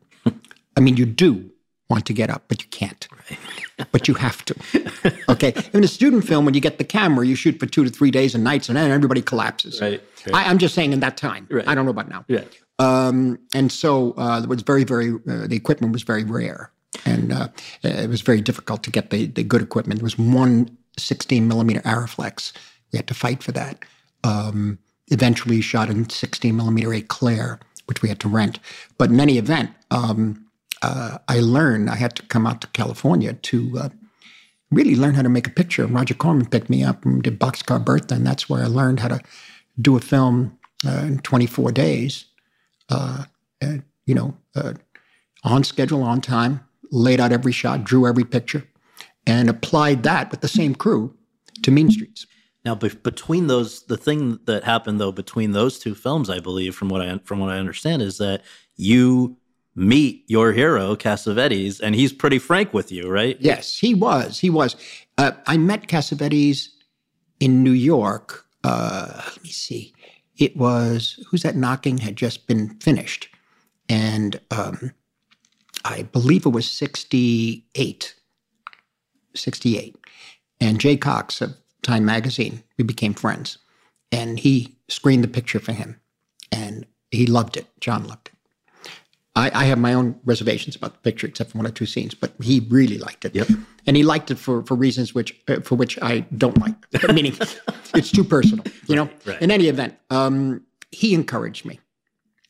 [0.78, 1.50] I mean, you do
[1.90, 3.08] want to get up, but you can't.
[3.92, 4.54] but you have to.
[5.28, 5.52] Okay.
[5.72, 8.10] In a student film, when you get the camera, you shoot for two to three
[8.10, 9.80] days and nights, and then everybody collapses.
[9.80, 10.34] Right, right.
[10.34, 11.66] I, I'm just saying, in that time, Right.
[11.66, 12.24] I don't know about now.
[12.28, 12.44] Yeah.
[12.78, 15.10] Um, and so uh, it was very, very.
[15.28, 16.70] Uh, the equipment was very rare,
[17.04, 17.48] and uh,
[17.82, 19.98] it was very difficult to get the the good equipment.
[20.00, 22.52] There was one 16 millimeter Arriflex.
[22.92, 23.84] We had to fight for that.
[24.24, 28.58] Um, eventually, shot in 16 millimeter Eclair, which we had to rent.
[28.96, 30.44] But in any event, um,
[30.82, 33.88] uh, I learned I had to come out to California to uh,
[34.70, 35.86] really learn how to make a picture.
[35.86, 39.08] Roger Corman picked me up and did Boxcar Bertha, and that's where I learned how
[39.08, 39.20] to
[39.80, 42.26] do a film uh, in 24 days.
[42.88, 43.24] Uh,
[43.60, 44.74] and, you know, uh,
[45.44, 46.60] on schedule, on time,
[46.90, 48.66] laid out every shot, drew every picture,
[49.26, 51.14] and applied that with the same crew
[51.62, 52.26] to Mean Streets.
[52.64, 56.74] Now, be- between those, the thing that happened though between those two films, I believe,
[56.74, 58.42] from what I from what I understand, is that
[58.76, 59.36] you
[59.78, 63.36] meet your hero Cassavetes, and he's pretty frank with you, right?
[63.40, 64.40] Yes, he was.
[64.40, 64.76] He was.
[65.16, 66.68] Uh, I met Cassavetes
[67.40, 68.44] in New York.
[68.64, 69.94] Uh, let me see.
[70.36, 73.28] It was Who's That Knocking had just been finished,
[73.88, 74.92] and um,
[75.84, 78.14] I believe it was 68.
[79.34, 79.96] 68.
[80.60, 83.58] And Jay Cocks of Time Magazine, we became friends.
[84.10, 86.00] And he screened the picture for him.
[86.50, 87.66] And he loved it.
[87.80, 88.37] John loved it.
[89.38, 92.12] I, I have my own reservations about the picture, except for one or two scenes,
[92.14, 93.34] but he really liked it.
[93.36, 93.48] Yep.
[93.86, 96.74] And he liked it for, for reasons which uh, for which I don't like,
[97.12, 97.34] meaning
[97.94, 98.64] it's too personal.
[98.88, 99.10] You know.
[99.26, 99.40] right.
[99.40, 101.78] In any event, um, he encouraged me,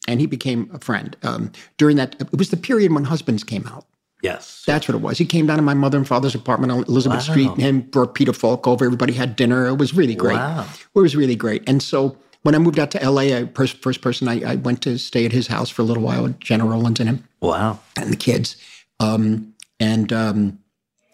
[0.06, 1.14] and he became a friend.
[1.22, 3.84] Um, during that, it was the period when Husbands came out.
[4.22, 4.64] Yes.
[4.66, 5.18] That's what it was.
[5.18, 7.32] He came down to my mother and father's apartment on Elizabeth Wow.
[7.34, 8.84] Street and brought Peter Falk over.
[8.84, 9.66] Everybody had dinner.
[9.68, 10.34] It was really great.
[10.36, 10.66] Wow.
[10.94, 11.62] It was really great.
[11.68, 12.16] And so
[12.48, 15.26] when I moved out to LA, I, pers- first person I, I went to stay
[15.26, 17.78] at his house for a little while with Gena Rowlands and him Wow.
[17.94, 18.56] and the kids.
[19.00, 20.58] Um, and um,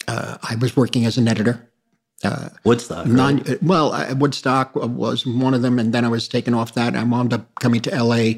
[0.07, 1.68] uh, I was working as an editor.
[2.23, 3.07] Uh, Woodstock.
[3.09, 3.51] non, right?
[3.51, 6.94] uh, well, uh, Woodstock was one of them, and then I was taken off that.
[6.94, 8.35] I wound up coming to LA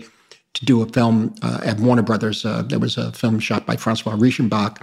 [0.55, 2.47] to do a film uh, at Warner Brothers.
[2.47, 4.81] Uh, there was a film shot by Francois Reichenbach,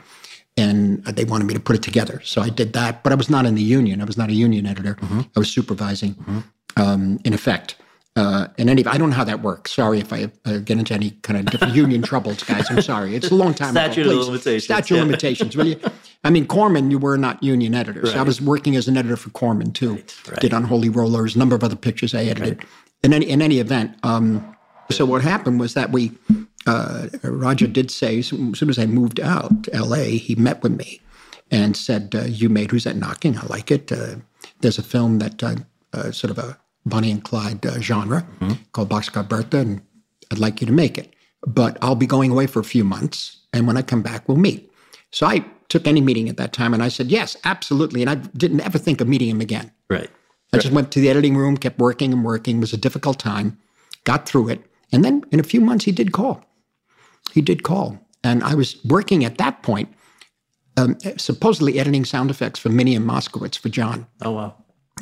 [0.55, 2.21] and they wanted me to put it together.
[2.23, 4.01] So I did that, but I was not in the union.
[4.01, 4.97] I was not a union editor.
[5.01, 6.43] I was supervising,
[6.77, 7.75] um, in effect.
[8.15, 9.71] Uh, in any, I don't know how that works.
[9.71, 12.69] Sorry if I uh, get into any kind of different union troubles, guys.
[12.69, 13.15] I'm sorry.
[13.15, 14.19] It's a long time Statute ago.
[14.19, 15.03] of limitations, Statute of yeah.
[15.05, 15.57] limitations.
[15.57, 15.79] Will you?
[16.23, 18.13] I mean, Corman, you were not union editors.
[18.13, 19.95] I was working as an editor for Corman too.
[20.29, 20.39] right.
[20.39, 22.63] Did Unholy Rollers, a number of other pictures I edited.
[23.03, 24.55] In any in any event, um,
[24.91, 26.11] so what happened was that we,
[26.67, 30.71] uh, Roger did say as soon as I moved out to L.A., he met with
[30.73, 31.01] me
[31.51, 33.37] and said, uh, "You made Who's That Knocking?
[33.37, 33.91] I like it.
[33.91, 34.15] Uh,
[34.61, 35.55] there's a film that uh,
[35.91, 38.25] uh, sort of a Bonnie and Clyde uh, genre
[38.71, 39.81] called Boxcar Bertha, and
[40.31, 41.13] I'd like you to make it.
[41.45, 44.37] But I'll be going away for a few months, and when I come back, we'll
[44.37, 44.71] meet."
[45.11, 48.15] So I took any meeting at that time, and I said, "Yes, absolutely." And I
[48.15, 49.71] didn't ever think of meeting him again.
[49.89, 50.09] Right.
[50.53, 52.57] I just went to the editing room, kept working and working.
[52.57, 53.57] It was a difficult time,
[54.03, 54.63] got through it.
[54.91, 56.45] And then in a few months, he did call.
[57.33, 57.99] He did call.
[58.23, 59.91] And I was working at that point,
[60.77, 64.05] um, supposedly editing sound effects for Minnie and Moskowitz for John.
[64.21, 64.55] Oh wow.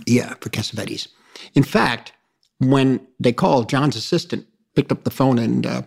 [0.07, 1.09] Yeah, for Cassavetes.
[1.53, 2.13] In fact,
[2.59, 5.81] when they called, John's assistant picked up the phone and uh,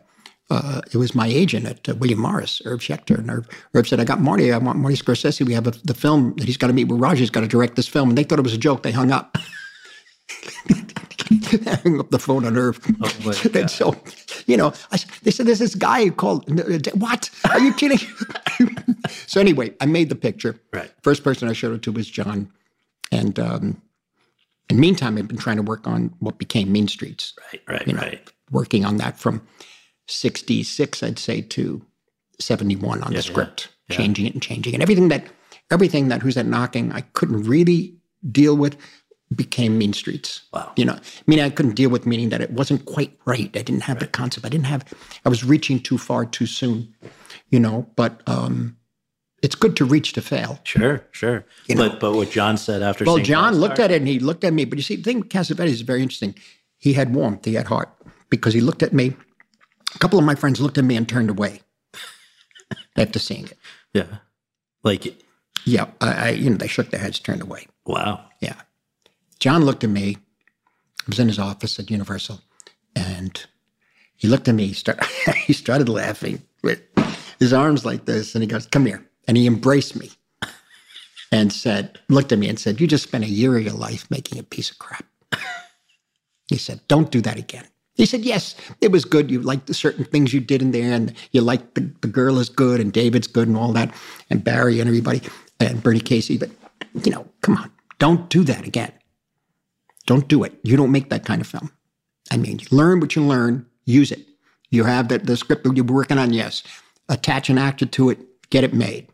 [0.51, 3.19] uh, it was my agent at uh, William Morris, Herb Schechter.
[3.19, 4.53] And Herb, Herb said, I got Marty.
[4.53, 5.47] I want Marty Scorsese.
[5.47, 7.21] We have a, the film that he's got to meet with Roger.
[7.21, 8.11] He's got to direct this film.
[8.11, 8.83] And they thought it was a joke.
[8.83, 9.37] They hung up.
[11.83, 12.77] Hung up the phone on Herb.
[13.03, 13.97] Oh, and so,
[14.47, 16.45] you know, I, they said, there's this guy who called.
[16.95, 17.31] What?
[17.51, 17.99] Are you kidding?
[19.27, 20.61] so anyway, I made the picture.
[20.73, 20.91] Right.
[21.03, 22.51] First person I showed it to was John.
[23.11, 23.83] And um,
[24.71, 27.35] in the meantime, I've been trying to work on what became Mean Streets.
[27.53, 27.63] Right.
[27.69, 27.87] Right.
[27.87, 28.33] You know, right.
[28.51, 29.47] working on that from
[30.09, 31.85] 66, I'd say, to
[32.41, 33.97] 71 on Yeah, the script, yeah.
[33.97, 34.81] changing it and changing it.
[34.81, 35.27] Everything that,
[35.71, 37.97] everything that Who's That Knocking I couldn't really
[38.31, 38.77] deal with
[39.35, 40.43] became Mean Streets.
[40.53, 40.73] Wow.
[40.77, 43.51] You know, I mean, I couldn't deal with meaning that it wasn't quite right.
[43.55, 44.47] I didn't have the concept.
[44.47, 44.85] I didn't have,
[45.25, 46.95] I was reaching too far too soon,
[47.51, 48.77] you know, but um,
[49.45, 50.59] it's good to reach to fail.
[50.65, 51.05] Sure.
[51.13, 51.45] Sure.
[51.67, 51.91] You know.
[51.91, 53.05] but but what John said after.
[53.05, 54.65] Well, John looked at it and he looked at me.
[54.65, 56.35] But you see, the thing with Cassavetes is very interesting.
[56.79, 57.91] He had warmth, he had heart,
[58.31, 59.15] because he looked at me.
[59.95, 61.61] A couple of my friends looked at me and turned away
[62.97, 63.59] after seeing it.
[63.93, 64.17] Yeah.
[64.83, 65.05] Like
[65.67, 67.67] Yeah, I, I you know, they shook their heads, turned away.
[67.85, 68.25] wow.
[68.41, 68.57] Yeah.
[69.41, 70.17] John looked at me.
[71.03, 72.41] I was in his office at Universal,
[72.97, 73.45] and
[74.17, 74.69] he looked at me.
[74.69, 75.05] He, start,
[75.47, 76.81] he started laughing with
[77.39, 80.11] his arms like this, and he goes, "Come here," and he embraced me
[81.33, 84.11] and said, looked at me and said, "You just spent a year of your life
[84.11, 85.05] making a piece of crap."
[86.49, 89.31] He said, "Don't do that again." He said, "Yes, it was good.
[89.31, 92.39] You liked the certain things you did in there, and you liked the, the girl
[92.39, 93.95] is good, and David's good, and all that,
[94.31, 95.23] and Barry and everybody,
[95.61, 96.37] and Bernie Casey.
[96.37, 96.51] But
[97.05, 98.93] you know, come on, don't do that again.
[100.07, 100.53] Don't do it.
[100.63, 101.73] You don't make that kind of film.
[102.31, 104.27] I mean, you learn what you learn, use it.
[104.71, 106.33] You have that the script that you're working on.
[106.33, 106.63] Yes,
[107.09, 108.19] attach an actor to it,
[108.51, 109.09] get it made.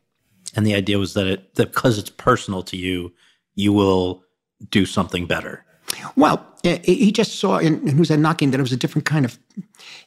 [0.57, 3.13] And the idea was that it that because it's personal to you,
[3.55, 4.23] you will
[4.71, 5.65] do something better.
[6.17, 9.07] Well, eh, he just saw in, in Who's That Knocking that it was a different
[9.07, 9.39] kind of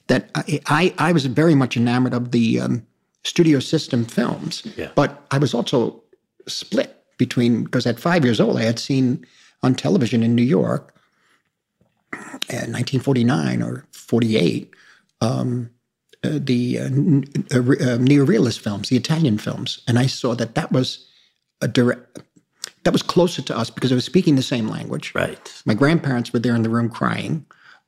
[0.08, 2.86] that I I, I was very much enamored of the um,
[3.24, 4.92] studio system films, Yeah.
[4.96, 6.04] but I was also
[6.48, 9.26] split between because at five years old I had seen
[9.62, 10.94] on television in New York
[12.50, 14.74] in 1949 or 48
[15.22, 15.70] um,
[16.24, 16.88] uh, the uh, uh,
[17.60, 21.06] uh, neorealist films, the Italian films, and I saw that that was
[21.62, 22.20] a direct
[22.84, 25.14] that was closer to us because I was speaking the same language.
[25.16, 25.62] Right.
[25.66, 27.46] My grandparents were there in the room crying,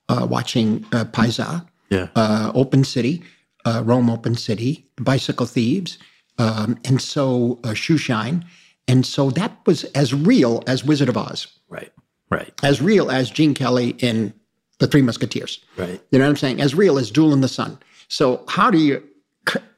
[0.08, 2.08] uh, watching uh, Paisa, Yeah.
[2.16, 3.22] uh, Open City,
[3.66, 5.98] uh, Rome Open City, Bicycle Thieves,
[6.38, 8.46] um, and so uh, Shoe Shine.
[8.88, 11.92] And so that was as real as Wizard of Oz, Right.
[12.30, 12.54] Right.
[12.64, 14.34] as real as Gene Kelly in
[14.80, 15.60] The Three Musketeers.
[15.76, 16.00] Right.
[16.12, 16.62] You know what I'm saying?
[16.62, 17.80] As real as Duel in the Sun.
[18.08, 19.04] So how do you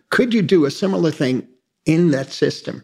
[0.09, 1.47] could you do a similar thing
[1.85, 2.83] in that system?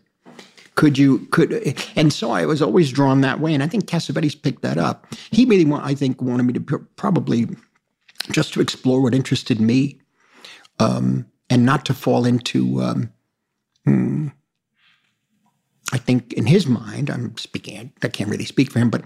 [0.75, 4.41] Could you could and so I was always drawn that way, and I think Cassavetes
[4.41, 5.07] picked that up.
[5.31, 7.47] He really, want, I think, wanted me to probably
[8.31, 9.99] just to explore what interested me,
[10.79, 12.81] um, and not to fall into.
[12.81, 13.13] Um,
[13.85, 14.29] hmm,
[15.91, 17.93] I think in his mind, I'm speaking.
[18.01, 19.03] I can't really speak for him, but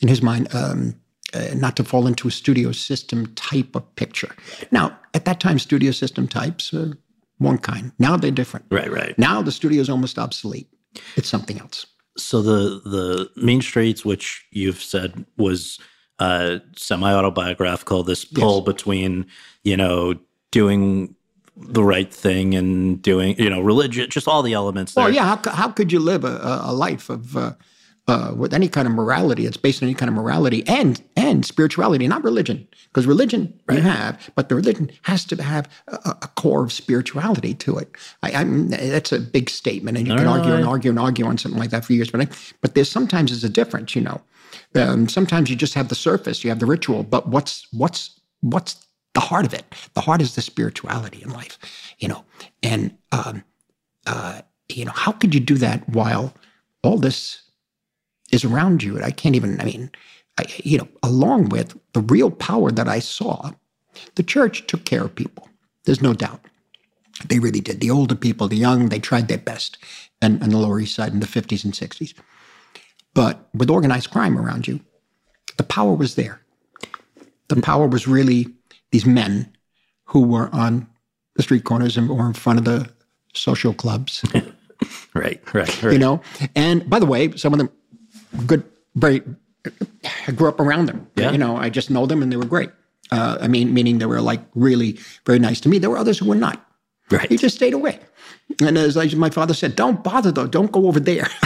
[0.00, 0.96] in his mind, um,
[1.34, 4.34] uh, not to fall into a studio system type of picture.
[4.70, 6.92] Now, at that time, studio system types were
[7.38, 7.92] one kind.
[7.98, 8.66] Now they're different.
[8.70, 9.18] Right, right.
[9.18, 10.68] Now the studio is almost obsolete.
[11.16, 11.86] It's something else.
[12.16, 15.80] So the the Mean Streets, which you've said was
[16.20, 18.64] uh, semi autobiographical, this pull Yes.
[18.66, 19.26] between
[19.64, 20.14] you know
[20.52, 21.16] doing
[21.56, 24.94] the right thing and doing you know religion, just all the elements.
[24.94, 25.04] There.
[25.04, 25.36] Well, yeah.
[25.36, 27.52] How, how could you live a, a- a life of uh,
[28.06, 29.46] uh, with any kind of morality?
[29.46, 32.68] It's based on any kind of morality and and spirituality, not religion.
[32.88, 37.52] Because religion you have, but the religion has to have a, a core of spirituality
[37.54, 37.90] to it.
[38.22, 41.26] I, that's a big statement, and you No, can no, argue and argue and argue
[41.26, 42.10] on something like that for years.
[42.10, 42.28] But I,
[42.60, 44.20] but there's sometimes there's a difference, you know.
[44.76, 48.86] Um, sometimes you just have the surface, you have the ritual, but what's what's what's
[49.14, 49.64] the heart of it?
[49.94, 51.58] The heart is the spirituality in life,
[51.98, 52.24] you know.
[52.62, 53.42] And um,
[54.06, 56.32] uh, you know, how could you do that while
[56.82, 57.42] all this
[58.34, 58.96] is around you?
[58.96, 59.60] And I can't even.
[59.60, 59.90] I mean,
[60.38, 63.52] I, you know, along with the real power that I saw,
[64.16, 65.48] the church took care of people.
[65.84, 66.40] There's no doubt.
[67.28, 67.80] They really did.
[67.80, 69.78] The older people, the young, they tried their best,
[70.20, 72.14] and on the Lower East Side in the 50s and 60s.
[73.14, 74.80] But with organized crime around you,
[75.56, 76.40] the power was there.
[77.48, 78.48] The power was really
[78.90, 79.54] these men
[80.06, 80.88] who were on
[81.36, 82.90] the street corners and or in front of the
[83.32, 84.24] social clubs.
[85.14, 85.92] right, right, right.
[85.92, 86.20] You know,
[86.56, 87.70] and by the way, some of them
[88.46, 89.22] good, very.
[90.26, 91.08] I grew up around them.
[91.16, 91.30] Yeah.
[91.30, 92.70] You know, I just know them, and they were great.
[93.10, 95.78] Uh, I mean, meaning they were like really very nice to me.
[95.78, 96.64] There were others who were not.
[97.10, 97.28] Right.
[97.28, 98.00] He just stayed away.
[98.60, 100.46] And as like my father said, don't bother though.
[100.46, 101.28] Don't go over there.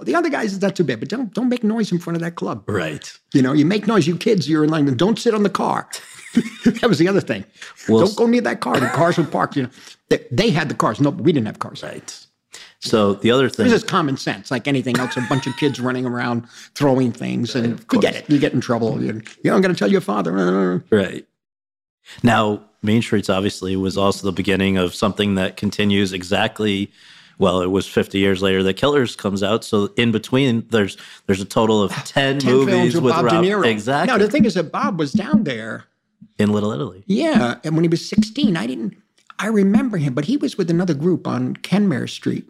[0.00, 2.22] the other guys is not too bad, but don't don't make noise in front of
[2.22, 2.68] that club.
[2.68, 3.10] Right.
[3.34, 4.06] You know, you make noise.
[4.06, 4.86] You kids, you're in line.
[4.96, 5.88] Don't sit on the car.
[6.64, 7.44] that was the other thing.
[7.88, 8.78] Well, don't go near that car.
[8.78, 9.56] The cars were parked.
[9.56, 9.70] You know,
[10.08, 11.00] they, they had the cars.
[11.00, 11.82] No, we didn't have cars.
[11.82, 12.26] Right.
[12.80, 15.16] So the other thing, This is common sense, like anything else.
[15.16, 18.30] A bunch of kids running around throwing things, and forget it.
[18.30, 19.02] You get in trouble.
[19.02, 20.84] You, you I'm going to tell your father.
[20.90, 21.26] Right.
[22.22, 26.92] Now, Mean Streets obviously was also the beginning of something that continues exactly.
[27.38, 29.64] Well, it was 50 years later that Killers comes out.
[29.64, 33.24] So in between, there's there's a total of 10, 10 movies films with, with Bob
[33.24, 33.66] Rob De Niro.
[33.66, 35.84] exactly Now the thing is that Bob was down there.
[36.38, 37.02] in Little Italy.
[37.06, 38.96] Yeah, and when he was 16, I didn't.
[39.40, 42.44] I remember him, but he was with another group on Kenmare Street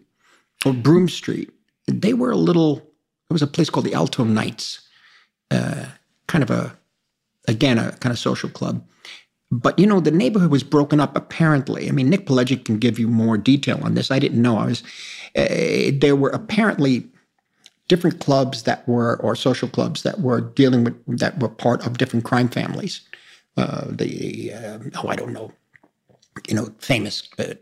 [0.65, 1.51] or Broome Street.
[1.87, 2.75] They were a little.
[2.75, 4.81] There was a place called the Alto Knights,
[5.51, 5.85] uh,
[6.27, 6.75] kind of a,
[7.47, 8.83] again, a kind of social club.
[9.51, 11.15] But you know, the neighborhood was broken up.
[11.15, 14.11] Apparently, I mean, Nick Pileggi can give you more detail on this.
[14.11, 14.57] I didn't know.
[14.57, 14.83] I was.
[15.35, 17.07] Uh, there were apparently
[17.87, 21.97] different clubs that were, or social clubs that were dealing with that were part of
[21.97, 23.01] different crime families.
[23.57, 25.51] Uh, the uh, oh, I don't know,
[26.47, 27.55] you know, famous uh,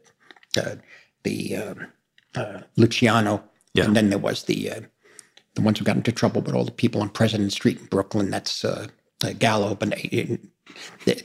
[0.58, 0.76] uh,
[1.24, 1.88] the um,
[2.36, 3.44] uh, Luciano,
[3.86, 4.82] and then there was the uh,
[5.56, 8.30] the ones who got into trouble with all the people on President Street in Brooklyn.
[8.30, 8.88] That's uh,
[9.24, 10.40] uh, Gallo, but they,
[11.06, 11.22] they,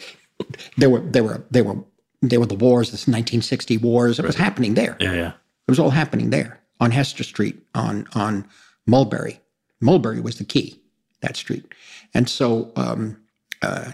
[0.77, 1.85] there were there were there were
[2.23, 4.19] there were the wars, this 1960 wars.
[4.19, 4.97] It was happening there.
[5.01, 5.29] Yeah, yeah.
[5.29, 8.49] It was all happening there on Hester Street, on on
[8.87, 9.41] Mulberry.
[9.81, 10.81] Mulberry was the key,
[11.21, 11.65] that street.
[12.15, 13.21] And so, um,
[13.63, 13.93] uh,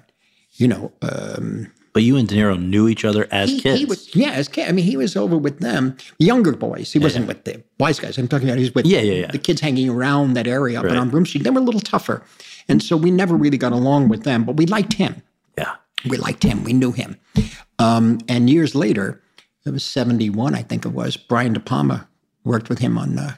[0.53, 3.79] you know, um, But you and De Niro knew each other as he, kids.
[3.81, 4.68] he was, yeah, as kids.
[4.68, 6.92] I mean, he was over with them, younger boys.
[6.92, 8.18] He wasn't with the wise guys.
[8.18, 9.31] I'm talking about he was with Yeah, yeah, yeah.
[9.31, 10.92] the kids hanging around that area up Right.
[10.92, 11.44] and on Broome Street.
[11.44, 12.22] They were a little tougher.
[12.68, 15.22] And so we never really got along with them, but we liked him.
[15.57, 15.74] Yeah.
[16.09, 16.62] We liked him.
[16.64, 17.16] We knew him.
[17.79, 19.22] Um, and years later,
[19.64, 22.09] it was 71, I think it was, Brian De Palma
[22.44, 23.35] worked with him on uh,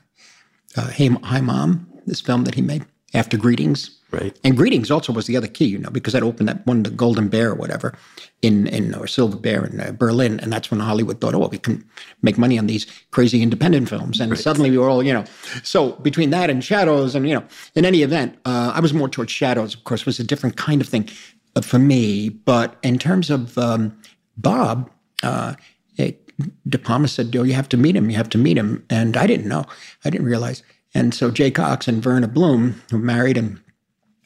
[0.77, 2.85] uh, hey, Hi Mom, this film that he made
[3.15, 4.00] after Greetings.
[4.12, 4.37] Right.
[4.42, 6.90] And Greetings also was the other key, you know, because that opened that one, the
[6.90, 7.94] Golden Bear or whatever,
[8.42, 10.40] in, in or Silver Bear in uh, Berlin.
[10.40, 11.85] And that's when Hollywood thought, oh, we can
[12.23, 14.20] make money on these crazy independent films.
[14.20, 15.25] And suddenly we were all, you know,
[15.62, 17.44] so between that and Shadows, and, you know,
[17.75, 20.81] in any event, uh, I was more towards Shadows, of course, was a different kind
[20.81, 21.09] of thing
[21.55, 22.31] uh, for me.
[22.31, 23.97] But in terms of um,
[24.37, 24.91] Bob,
[25.22, 25.55] uh,
[25.97, 26.26] it,
[26.68, 28.11] De Palma said, "Oh, you have to meet him.
[28.11, 29.66] You have to meet him." And I didn't know.
[30.05, 30.62] I didn't realize.
[30.95, 33.61] And so Jay Cocks and Verna Bloom, who married in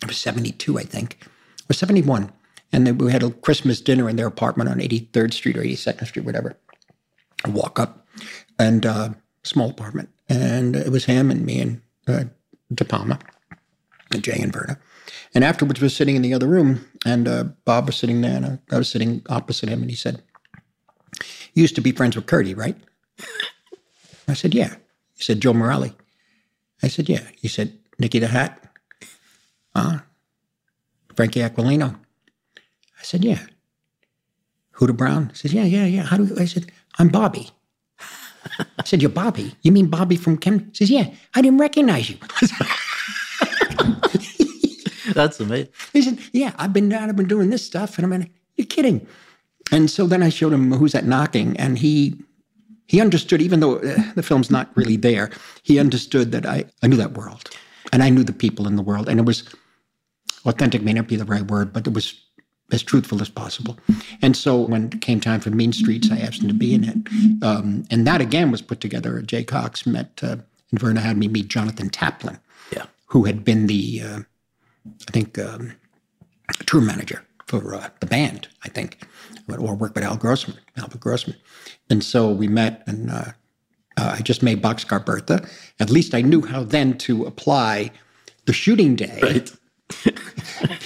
[0.04, 1.18] it was seventy two, I think,
[1.68, 2.32] or seventy one,
[2.72, 5.62] and then we had a Christmas dinner in their apartment on eighty third Street or
[5.62, 6.56] eighty second Street, whatever.
[7.44, 8.06] I walk up,
[8.58, 9.10] and uh,
[9.42, 12.24] small apartment, and it was him and me and uh,
[12.72, 13.18] De Palma,
[14.12, 14.78] and Jay and Verna.
[15.34, 18.36] And afterwards, we were sitting in the other room, and uh, Bob was sitting there,
[18.36, 20.22] and I was sitting opposite him, and he said,
[21.54, 22.76] You used to be friends with Curdy, right?
[24.28, 24.74] I said, Yeah.
[25.16, 25.92] He said, Joe Morelli.
[26.82, 27.26] I said, Yeah.
[27.36, 28.63] He said, Nicky the Hat?
[29.76, 29.98] Huh?
[31.16, 31.94] Frankie Aquilino?
[32.98, 33.40] I said, Yeah.
[34.76, 35.28] Huda Brown?
[35.30, 36.02] I said, Yeah, yeah, yeah.
[36.02, 36.36] How do you?
[36.38, 37.50] I said, I'm Bobby.
[38.58, 39.54] I said, You're Bobby?
[39.62, 40.70] You mean Bobby from Ken?
[40.70, 42.16] He says, Yeah, I didn't recognize you.
[45.14, 45.68] That's amazing.
[45.92, 47.98] He said, Yeah, I've been down, I've been doing this stuff.
[47.98, 49.06] And I'm like, You're kidding.
[49.72, 52.14] And so then I showed him who's that knocking, and he
[52.86, 55.30] he understood, even though uh, the film's not really there,
[55.62, 57.48] he understood that I, I knew that world.
[57.92, 59.08] And I knew the people in the world.
[59.08, 59.44] And it was
[60.44, 62.20] authentic may not be the right word, but it was
[62.72, 63.78] as truthful as possible.
[64.22, 66.84] And so when it came time for Mean Streets, I asked him to be in
[66.84, 66.96] it.
[67.44, 69.20] Um, and that again was put together.
[69.22, 70.36] Jay Cocks met, uh,
[70.70, 72.38] and Verna had me meet Jonathan Taplin,
[72.74, 72.86] Yeah.
[73.06, 74.18] who had been the, uh,
[75.08, 75.74] I think, um,
[76.66, 79.06] tour manager for uh, the band, I think,
[79.48, 81.36] or worked with Al Grossman, Albert Grossman.
[81.90, 83.24] And so we met, and uh,
[83.98, 85.46] uh, I just made Boxcar Bertha.
[85.78, 87.90] At least I knew how then to apply
[88.46, 89.20] the shooting day.
[89.22, 89.52] Right.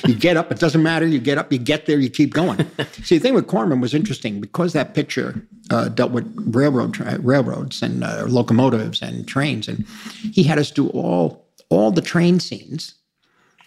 [0.07, 1.07] You get up, it doesn't matter.
[1.07, 2.59] You get up, you get there, you keep going.
[3.03, 7.19] See, the thing with Corman was interesting because that picture uh, dealt with railroad tra-
[7.21, 9.87] railroads and uh, locomotives and trains, and
[10.33, 12.95] he had us do all all the train scenes,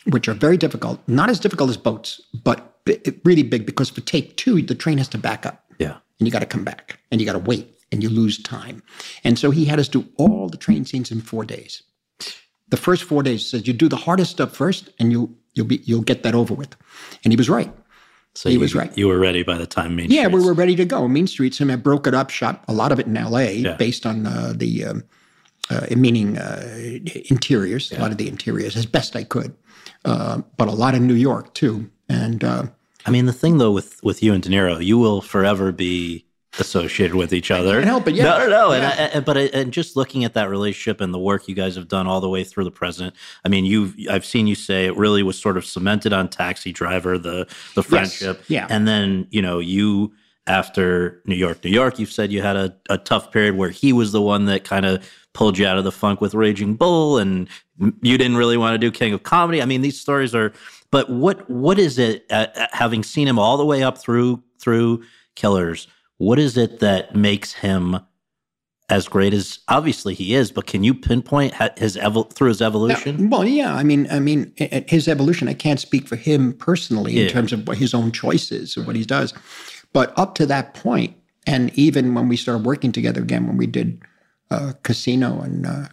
[0.10, 1.00] which are very difficult.
[1.08, 4.98] Not as difficult as boats, but bi- really big because for take two, the train
[4.98, 5.98] has to back up Yeah.
[6.20, 8.82] and you got to come back and you got to wait and you lose time.
[9.24, 11.84] And so he had us do all the train scenes in four days.
[12.72, 15.82] The first four days says you do the hardest stuff first, and you you'll be
[15.86, 16.76] you'll get that over with.
[17.24, 17.72] And he was right.
[18.34, 18.98] So he you, was right.
[18.98, 20.16] You were ready by the time Mean Street.
[20.16, 21.08] yeah, we were ready to go.
[21.08, 23.56] Mean Streets, I broke it up, shot a lot of it in L.A.
[23.56, 23.76] Yeah.
[23.76, 25.04] based on uh, the um,
[25.70, 27.00] uh, meaning uh,
[27.30, 29.54] interiors, a lot of the interiors as best I could,
[30.06, 31.90] uh, but a lot in New York too.
[32.08, 32.68] And uh,
[33.06, 36.26] I mean, the thing though with with you and De Niro, you will forever be
[36.60, 37.76] associated with each other.
[37.76, 38.24] can't help it, yeah.
[38.24, 38.72] No, no, no.
[38.72, 38.78] Yeah.
[38.78, 41.56] And, I, and but I, and just looking at that relationship and the work you
[41.56, 43.16] guys have done all the way through the present.
[43.46, 46.72] I mean, you I've seen you say it really was sort of cemented on Taxi
[46.72, 48.44] Driver, the the friendship.
[48.48, 48.68] yeah.
[48.70, 50.14] And then you know you
[50.48, 53.94] after New York, New York, you've said you had a, a tough period where he
[53.94, 57.18] was the one that kind of pulled you out of the funk with Raging Bull,
[57.18, 57.48] and
[58.02, 59.62] you didn't really want to do King of Comedy.
[59.62, 60.52] I mean, these stories are.
[60.92, 62.26] But what what is it?
[62.30, 65.04] Uh, uh, having seen him all the way up through through
[65.36, 65.88] Killers,
[66.22, 67.98] what is it that makes him
[68.90, 70.52] as great as obviously he is?
[70.52, 73.30] But can you pinpoint his evol- through his evolution?
[73.32, 73.74] Well, yeah.
[73.74, 74.54] I mean, I mean,
[74.88, 75.48] his evolution.
[75.48, 77.30] I can't speak for him personally in Yeah.
[77.32, 79.34] terms of what his own choices or what he does,
[79.94, 81.16] but up to that point,
[81.48, 84.00] and even when we started working together again, when we did
[84.52, 85.88] uh, Casino and uh,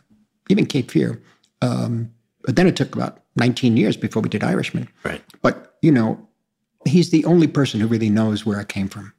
[0.51, 1.23] even Cape Fear,
[1.63, 2.11] um,
[2.45, 4.89] but then it took about 19 years before we did Irishman.
[5.05, 5.23] Right.
[5.41, 6.19] But you know,
[6.87, 9.13] he's the only person who really knows where I came from,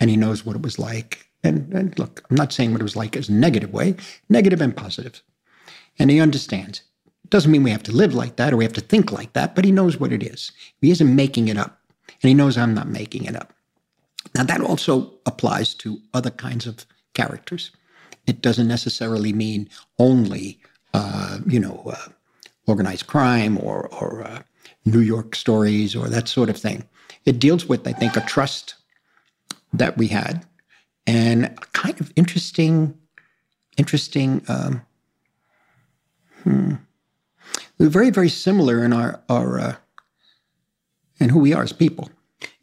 [0.00, 1.28] and he knows what it was like.
[1.44, 3.94] And, and look, I'm not saying what it was like as a negative way,
[4.28, 5.22] negative and positive.
[5.98, 6.82] and he understands.
[7.28, 9.54] Doesn't mean we have to live like that or we have to think like that,
[9.54, 10.50] but he knows what it is.
[10.80, 11.80] He isn't making it up,
[12.22, 13.52] and he knows I'm not making it up.
[14.34, 16.84] Now, that also applies to other kinds of
[17.14, 17.70] characters.
[18.26, 20.60] It doesn't necessarily mean only,
[20.94, 22.08] uh, you know, uh,
[22.66, 24.42] organized crime or, or uh,
[24.84, 26.84] New York stories or that sort of thing.
[27.24, 28.74] It deals with, I think, a trust
[29.72, 30.44] that we had
[31.06, 32.94] and a kind of interesting,
[33.76, 34.42] interesting.
[34.48, 34.82] Um,
[36.44, 36.74] hmm,
[37.78, 39.74] we're very, very similar in our our uh,
[41.18, 42.10] in who we are as people.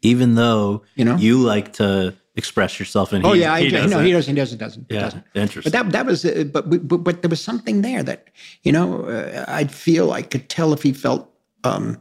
[0.02, 1.16] Even though You know?
[1.16, 4.04] you like to express yourself, and oh he, yeah, I, he no, doesn't.
[4.04, 5.24] he doesn't, he doesn't, doesn't, Yeah, doesn't.
[5.34, 5.72] interesting.
[5.72, 8.28] But that that was, uh, but, but but there was something there that
[8.62, 11.28] you know uh, I'd feel I could tell if he felt
[11.64, 11.98] um,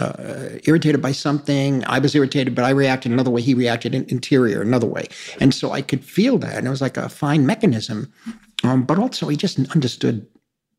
[0.00, 1.84] uh, irritated by something.
[1.86, 3.42] I was irritated, but I reacted another way.
[3.42, 5.06] He reacted in interior another way,
[5.40, 8.12] and so I could feel that, and it was like a fine mechanism.
[8.64, 10.26] Um, but also, he just understood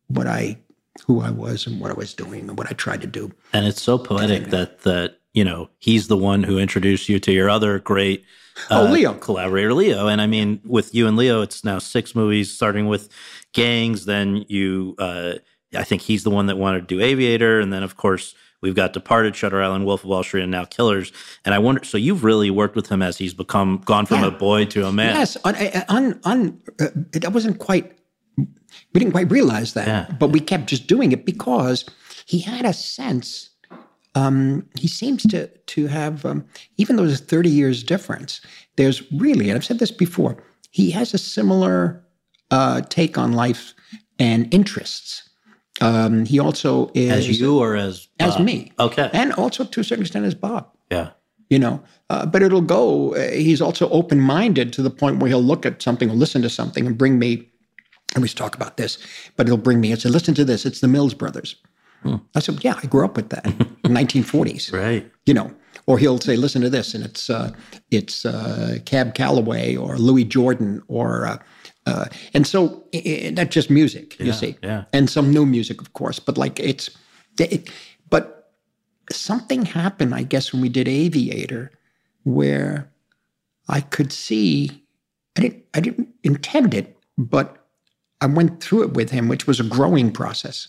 [0.07, 0.57] what I,
[1.05, 3.31] who I was, and what I was doing, and what I tried to do.
[3.53, 7.31] And it's so poetic that that you know he's the one who introduced you to
[7.31, 8.23] your other great
[8.69, 9.13] uh, Oh, Leo.
[9.13, 10.07] collaborator, Leo.
[10.07, 13.07] And I mean, with you and Leo, it's now six movies, starting with
[13.53, 14.05] Gangs.
[14.05, 15.35] Then you, uh,
[15.75, 18.75] I think he's the one that wanted to do Aviator, and then of course we've
[18.75, 21.11] got Departed, Shutter Island, Wolf of Wall Street, and now Killers.
[21.45, 24.27] And I wonder, so you've really worked with him as he's become gone from Yeah.
[24.27, 25.15] a boy to a man.
[25.15, 25.55] Yes, on,
[25.89, 27.97] on, on uh, that wasn't quite.
[28.37, 30.15] We didn't quite realize that, Yeah.
[30.19, 31.85] but we kept just doing it because
[32.25, 33.49] he had a sense.
[34.15, 36.45] Um, he seems to to have, um,
[36.77, 38.41] even though there's 30 years difference,
[38.75, 42.03] there's really, and I've said this before, he has a similar
[42.51, 43.73] uh, take on life
[44.19, 45.29] and interests.
[45.81, 49.09] Um, he also is As you or as as me, Okay.
[49.13, 50.67] and also to a certain extent as Bob.
[50.91, 51.09] Yeah.
[51.49, 51.81] you know.
[52.09, 53.15] Uh, but it'll go.
[53.15, 56.41] Uh, he's also open minded to the point where he'll look at something or listen
[56.41, 57.47] to something and bring me.
[58.13, 58.97] I always talk about this,
[59.37, 60.65] but he'll bring me and say, "Listen to this.
[60.65, 61.55] It's the Mills Brothers."
[62.35, 63.43] I said, "Yeah, I grew up with that,
[63.85, 65.09] 1940s." Right.
[65.25, 65.51] You know,
[65.87, 67.51] or he'll say, "Listen to this," and it's uh,
[67.89, 71.39] it's uh, Cab Calloway or Louis Jordan or.
[71.85, 74.83] Uh, and so i i that's just music, you see, yeah.
[74.93, 76.19] and some new music, of course.
[76.19, 76.89] But like it's,
[77.39, 77.69] it,
[78.09, 78.51] but
[79.11, 81.71] something happened, I guess, when we did Aviator,
[82.23, 82.91] where
[83.67, 84.83] I could see,
[85.37, 87.65] I didn't, I didn't intend it, but
[88.19, 90.67] I went through it with him, which was a growing process.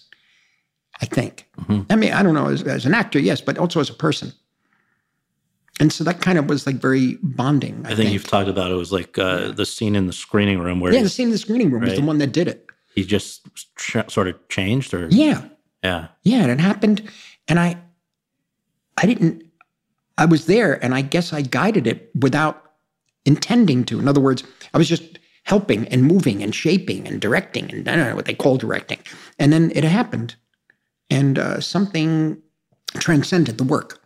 [1.01, 1.49] I think.
[1.91, 4.33] I mean, I don't know as, as an actor, yes, but also as a person.
[5.81, 7.83] And so that kind of was like very bonding.
[7.87, 10.81] I, think, you've talked about it was like uh, the scene in the screening room
[10.81, 12.67] where yeah, the scene in the screening room was the one that did it.
[12.95, 15.45] he just ch- sort of changed, or Yeah.
[15.83, 17.03] yeah, Yeah, and it happened,
[17.49, 17.77] and I,
[18.99, 19.45] I didn't.
[20.19, 22.73] I was there, and I guess I guided it without
[23.25, 23.99] intending to.
[23.99, 24.45] In other words,
[24.75, 28.27] I was just helping and moving and shaping and directing, and I don't know what
[28.27, 28.99] they call directing.
[29.39, 30.37] And then it happened,
[31.11, 32.41] and uh, something
[32.99, 34.02] transcended the work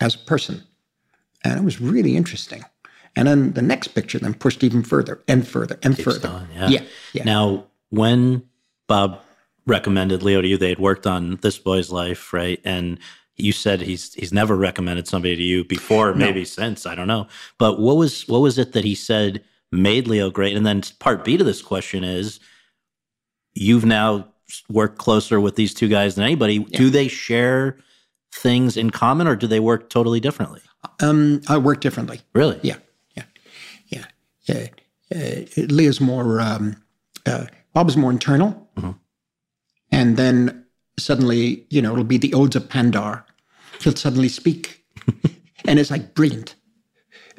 [0.00, 0.62] as a person,
[1.44, 2.64] and it was really interesting.
[3.16, 6.28] And then the next picture then pushed even further and further and keeps further.
[6.28, 6.68] going, yeah.
[6.68, 6.82] yeah,
[7.12, 7.24] yeah.
[7.24, 8.42] Now, when
[8.88, 9.20] Bob
[9.66, 12.60] recommended Leo to you, they had worked on This Boy's Life, right?
[12.64, 12.98] And
[13.36, 16.26] you said he's he's never recommended somebody to you before, or No.
[16.26, 16.86] maybe since.
[16.86, 17.28] I don't know.
[17.58, 20.56] But what was what was it that he said made Leo great?
[20.56, 22.40] And then part B to this question is,
[23.54, 24.28] you've now
[24.68, 26.58] worked closer with these two guys than anybody.
[26.58, 27.78] Do they share
[28.34, 30.60] things in common, or do they work totally differently?
[31.00, 32.20] Um, I work differently.
[32.34, 32.58] Really?
[32.62, 32.76] Yeah,
[33.16, 33.24] yeah,
[33.88, 34.06] yeah.
[34.44, 34.66] yeah.
[35.14, 36.76] Uh, Leo's more, um,
[37.26, 38.60] uh, Bob is more internal.
[39.94, 40.66] And then
[40.98, 43.22] suddenly, you know, it'll be the Odes of Pindar.
[43.80, 44.84] He'll suddenly speak.
[45.64, 46.56] and it's like brilliant.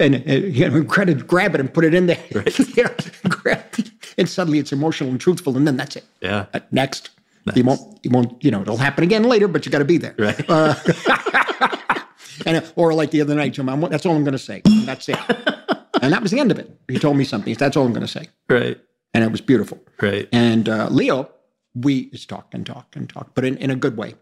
[0.00, 2.24] And, uh, you know, grab it, grab it and put it in there.
[2.76, 2.94] You know,
[3.28, 3.90] grab it.
[4.16, 5.56] And suddenly it's emotional and truthful.
[5.56, 6.04] And then that's it.
[6.20, 6.46] Yeah.
[6.54, 7.10] Uh, next.
[7.54, 9.98] You won't, you won't, you know, it'll happen again later, but you got to be
[9.98, 10.14] there.
[10.18, 10.44] Right.
[10.48, 10.74] Uh,
[12.46, 14.62] and, or like the other night, Jim, I'm, that's all I'm going to say.
[14.64, 15.18] And that's it.
[16.02, 16.76] and that was the end of it.
[16.88, 17.54] He told me something.
[17.54, 18.28] That's all I'm going to say.
[18.48, 18.80] Right.
[19.14, 19.78] And it was beautiful.
[20.00, 20.28] Right.
[20.32, 21.30] And uh, Leo,
[21.74, 24.14] we just talk and talk and talk, but in, in a good way.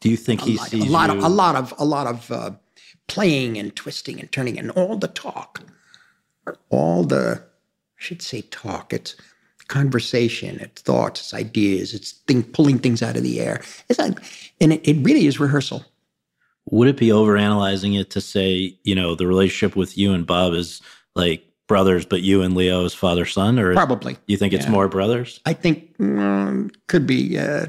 [0.00, 1.18] Do you think he a lot, sees a lot you?
[1.18, 2.50] of a lot of a lot of uh,
[3.06, 5.60] playing and twisting and turning and all the talk,
[6.70, 8.92] all the I should say talk.
[8.92, 9.14] It's
[9.70, 13.62] conversation, it's thoughts, it's ideas, it's thing, pulling things out of the air.
[13.88, 14.18] It's like,
[14.60, 15.84] and it, it really is rehearsal.
[16.70, 20.52] Would it be overanalyzing it to say, you know, the relationship with you and Bob
[20.54, 20.82] is
[21.14, 24.18] like brothers, but you and Leo is father son, or Probably.
[24.26, 24.70] You think it's Yeah.
[24.72, 25.40] more brothers?
[25.46, 27.38] I think mm, could be.
[27.38, 27.66] Uh,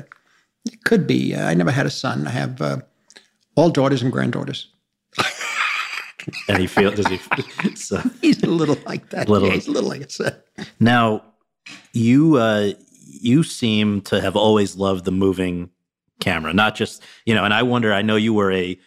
[0.65, 1.33] it could be.
[1.35, 2.27] Uh, I never had a son.
[2.27, 2.77] I have uh,
[3.55, 4.67] all daughters and granddaughters.
[6.47, 7.19] And he feel does he?
[7.75, 9.27] So He's a little like that.
[9.27, 10.45] Little- Yeah, he's a little like that.
[10.79, 11.23] now,
[11.93, 12.73] you uh,
[13.05, 15.69] you seem to have always loved the moving
[16.19, 17.43] camera, not just you know.
[17.43, 17.93] And I wonder.
[17.93, 18.79] I know you were a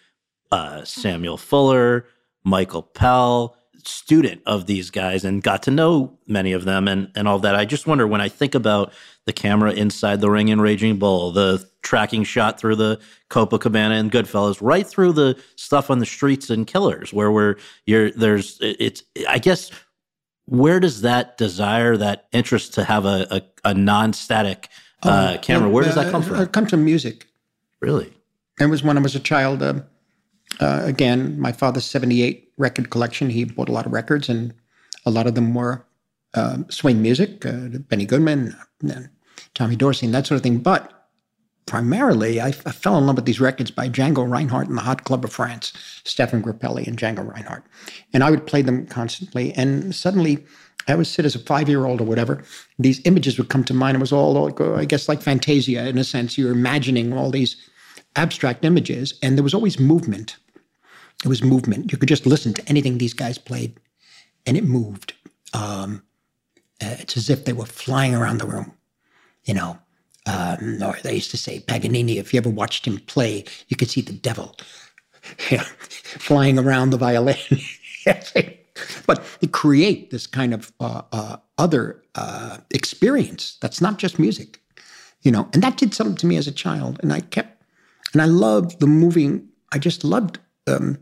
[0.50, 2.06] uh, Samuel Fuller,
[2.44, 3.56] Michael Powell
[3.86, 7.54] student of these guys and got to know many of them and, and all that.
[7.54, 8.92] I just wonder when I think about
[9.26, 13.00] the camera inside the ring in Raging Bull, the tracking shot through the
[13.30, 17.56] Copacabana and Goodfellas, right through the stuff on the streets and Killers, where we're
[17.86, 19.70] you're there's it's I guess
[20.46, 24.68] where does that desire, that interest to have a a, a non-static
[25.02, 26.40] uh, Oh, camera, where does that come uh, from?
[26.40, 27.26] It comes from music.
[27.80, 28.12] Really?
[28.60, 29.62] It was when I was a child.
[29.62, 29.80] Uh,
[30.60, 33.28] uh, again, my father's 78 record collection.
[33.30, 34.54] He bought a lot of records, and
[35.04, 35.84] a lot of them were
[36.34, 39.10] uh, swing music, uh, Benny Goodman, and
[39.54, 40.58] Tommy Dorsey, and that sort of thing.
[40.58, 41.03] But
[41.66, 45.04] primarily, I, I fell in love with these records by Django Reinhardt and the Hot
[45.04, 45.72] Club of France,
[46.04, 47.64] Stéphane Grappelli and Django Reinhardt.
[48.12, 49.52] And I would play them constantly.
[49.54, 50.44] And suddenly,
[50.86, 52.42] I would sit as a five year old or whatever.
[52.78, 53.96] These images would come to mind.
[53.96, 56.36] It was all, uh, I guess, like Fantasia in a sense.
[56.36, 57.56] You're imagining all these
[58.16, 60.36] abstract images, and there was always movement.
[61.24, 61.90] It was movement.
[61.90, 63.80] You could just listen to anything these guys played,
[64.46, 65.14] and it moved.
[65.52, 66.02] Um,
[66.80, 68.72] it's as if they were flying around the room,
[69.44, 69.78] you know.
[70.26, 72.18] Um, or they used to say Paganini.
[72.18, 74.56] If you ever watched him play, you could see the devil
[76.18, 77.36] flying around the violin.
[79.06, 84.60] but to create this kind of uh, uh, other uh, experience that's not just music,
[85.22, 85.48] you know.
[85.52, 87.62] And that did something to me as a child, and I kept,
[88.12, 89.48] and I loved the moving.
[89.72, 90.98] I just loved, um,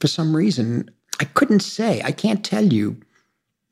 [0.00, 0.90] for some reason,
[1.20, 2.00] I couldn't say.
[2.02, 3.00] I can't tell you.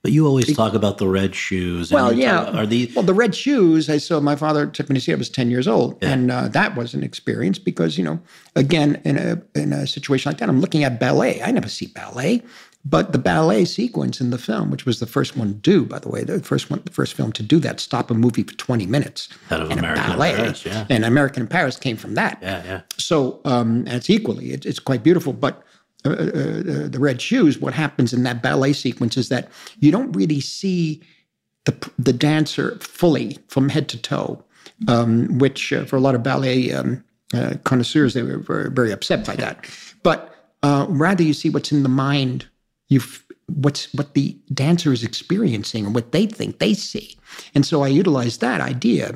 [0.06, 1.90] But you always talk about the red shoes.
[1.90, 2.44] Well, yeah.
[2.44, 3.90] talk- are these well the red shoes?
[3.90, 5.10] I saw my father took me to see.
[5.10, 8.20] I was ten years old, and uh, that was an experience because you know,
[8.54, 11.42] again, in a in a situation like that, I'm looking at ballet.
[11.42, 12.44] I never see ballet,
[12.84, 15.98] but the ballet sequence in the film, which was the first one to do, by
[15.98, 18.54] the way, the first one, the first film to do that, stop a movie for
[18.54, 19.28] 20 minutes.
[19.50, 20.86] Out of in a American in ballet, Paris, yeah.
[20.88, 22.38] and American in Paris came from that.
[22.40, 22.80] Yeah, yeah.
[22.96, 25.32] So um, and it's equally, it, it's quite beautiful.
[25.32, 25.64] But
[26.10, 29.50] uh, uh, uh, the red shoes, what happens in that ballet sequence is that
[29.80, 31.02] you don't really see
[31.64, 34.42] the the dancer fully from head to toe,
[34.88, 37.04] um, which uh, for a lot of ballet um,
[37.34, 39.68] uh, connoisseurs they were very, very upset by that.
[40.02, 42.46] But uh, rather, you see what's in the mind.
[42.88, 43.00] You
[43.46, 47.18] what's what the dancer is experiencing and what they think they see,
[47.54, 49.14] and so I utilized that idea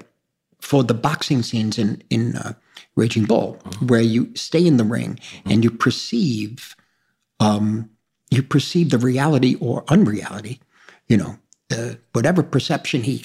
[0.60, 2.54] for the boxing scenes in in uh,
[2.96, 6.76] Raging Bull, where you stay in the ring and you perceive,
[7.40, 7.90] um,
[8.30, 10.60] you perceive the reality or unreality,
[11.08, 11.36] you know,
[11.72, 13.24] uh, whatever perception he,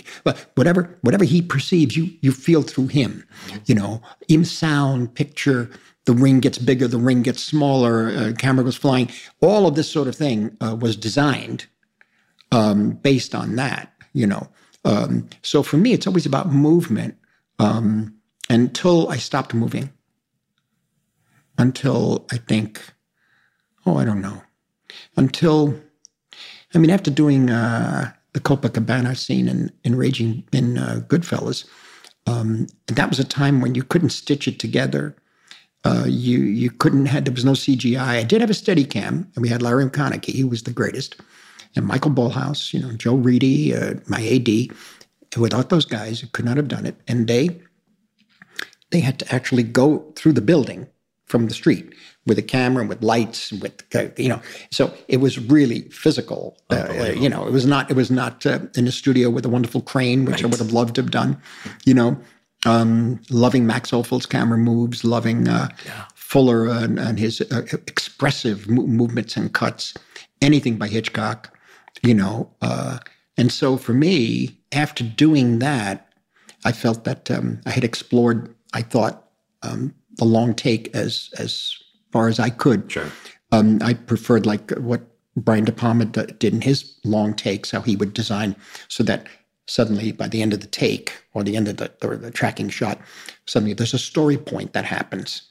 [0.55, 3.27] whatever whatever he perceives, you you feel through him,
[3.65, 5.69] you know, in sound, picture.
[6.05, 9.09] The ring gets bigger, the ring gets smaller, uh, camera goes flying.
[9.41, 11.65] All of this sort of thing uh, was designed
[12.51, 14.47] um, based on that, you know.
[14.83, 17.17] Um, so for me, it's always about movement
[17.57, 18.15] um,
[18.49, 19.91] until I stopped moving.
[21.57, 22.81] Until I think,
[23.85, 24.41] oh, I don't know.
[25.17, 25.75] Until,
[26.73, 31.65] I mean, after doing uh, the Copacabana scene in, in Raging in uh, Goodfellas,
[32.27, 35.15] um, that was a time when you couldn't stitch it together.
[35.83, 37.99] Uh, you you couldn't had there was no CGI.
[37.99, 40.33] I did have a Steadicam, and we had Larry McConkey.
[40.33, 41.17] He was the greatest,
[41.75, 44.75] and Michael Ballhaus, you know, Joe Reidy, uh, my AD.
[45.37, 46.95] Without those guys, you could not have done it.
[47.07, 47.59] And they
[48.89, 50.87] they had to actually go through the building
[51.25, 51.93] from the street
[52.25, 54.41] with a camera, and with lights, and with uh, you know.
[54.71, 56.57] So it was really physical.
[56.69, 59.45] Uh, uh, you know, it was not it was not uh, in a studio with
[59.45, 61.41] a wonderful crane, which I would have loved to have done.
[61.85, 62.17] You know,
[62.65, 65.69] um, loving Max Ophuls' camera moves, loving uh,
[66.15, 69.93] Fuller and, and his uh, expressive mo- movements and cuts.
[70.41, 71.57] Anything by Hitchcock,
[72.03, 72.51] you know.
[72.61, 72.97] Uh,
[73.37, 76.09] and so for me, after doing that,
[76.65, 78.53] I felt that um, I had explored.
[78.73, 79.29] I thought
[79.61, 81.75] um, the long take as as
[82.15, 82.89] far as I could.
[82.89, 83.11] Sure.
[83.51, 85.01] Um, I preferred like what
[85.35, 88.55] Brian De Palma d- did in his long takes, how he would design
[88.87, 89.27] so that
[89.67, 92.69] suddenly by the end of the take or the end of the, or the tracking
[92.69, 92.99] shot,
[93.47, 95.41] suddenly there's a story point that happens.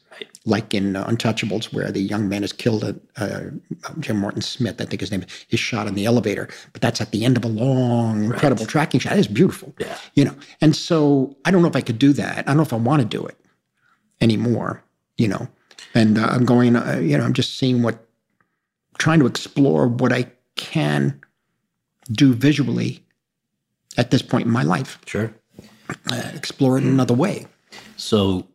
[0.46, 3.40] Like in uh, Untouchables, where the young man is killed, at, uh,
[4.00, 7.10] Jim Morton Smith, I think his name is shot in the elevator, but that's at
[7.10, 9.14] the end of a long, incredible tracking shot.
[9.14, 9.98] It is beautiful, Yeah.
[10.14, 10.34] you know.
[10.62, 12.38] And so I don't know if I could do that.
[12.38, 13.36] I don't know if I want to do it
[14.22, 14.82] anymore,
[15.18, 15.46] you know.
[15.94, 18.06] And uh, I'm going, uh, you know, I'm just seeing what,
[18.98, 21.20] trying to explore what I can
[22.10, 23.04] do visually
[23.96, 24.98] at this point in my life.
[25.06, 25.32] Sure.
[26.10, 27.46] Uh, explore it another way.
[27.96, 28.46] So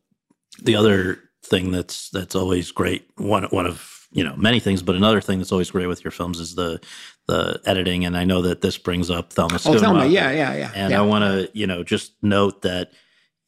[0.61, 4.95] the other thing that's that's always great one one of you know many things, but
[4.95, 6.79] another thing that's always great with your films is the
[7.27, 8.05] the editing.
[8.05, 9.59] And I know that this brings up Thelma.
[9.65, 9.77] Oh.
[9.77, 10.71] Thelma, yeah, yeah, yeah.
[10.73, 10.99] And yeah.
[10.99, 12.91] I want to you know just note that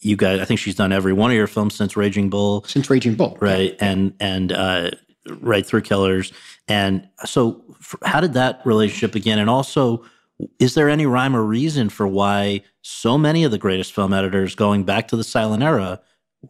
[0.02, 0.39] you guys.
[0.39, 2.64] I think she's done every one of your films since Raging Bull.
[2.68, 3.76] Since Raging Bull, right?
[3.80, 4.91] And and uh,
[5.39, 6.34] right through Killers.
[6.68, 9.39] And so, f how did that relationship begin?
[9.39, 10.04] And also.
[10.58, 14.56] Is there any rhyme or reason for why so many of the greatest film editors
[14.56, 16.02] going back to the silent era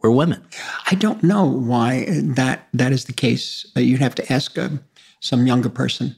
[0.02, 0.42] were women?
[0.90, 3.70] I don't know why that that is the case.
[3.76, 4.70] You'd have to ask uh,
[5.20, 6.16] some younger person.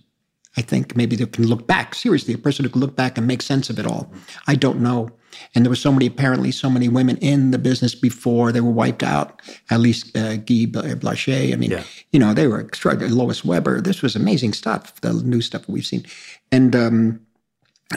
[0.57, 3.27] I think maybe they can look back seriously, a person who can look back and
[3.27, 4.13] make sense of it all.
[4.47, 5.11] I don't know.
[5.55, 8.71] And there were so many, apparently, so many women in the business before they were
[8.71, 9.43] wiped out.
[9.71, 11.53] At least uh, Guy Blanchet.
[11.53, 11.71] I mean,
[12.13, 13.11] you know, they were extraordinary.
[13.11, 13.81] Lois Weber.
[13.81, 15.01] This was amazing stuff.
[15.01, 16.05] The new stuff we've seen,
[16.53, 17.21] and um,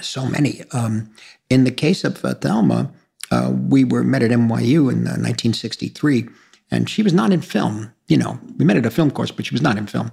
[0.01, 0.63] so many.
[0.71, 1.11] Um,
[1.49, 2.91] in the case of uh, Thelma,
[3.31, 6.27] uh, we were met at NYU in uh, 1963,
[6.71, 7.93] and she was not in film.
[8.07, 10.11] You know, we met at a film course, but she was not in film.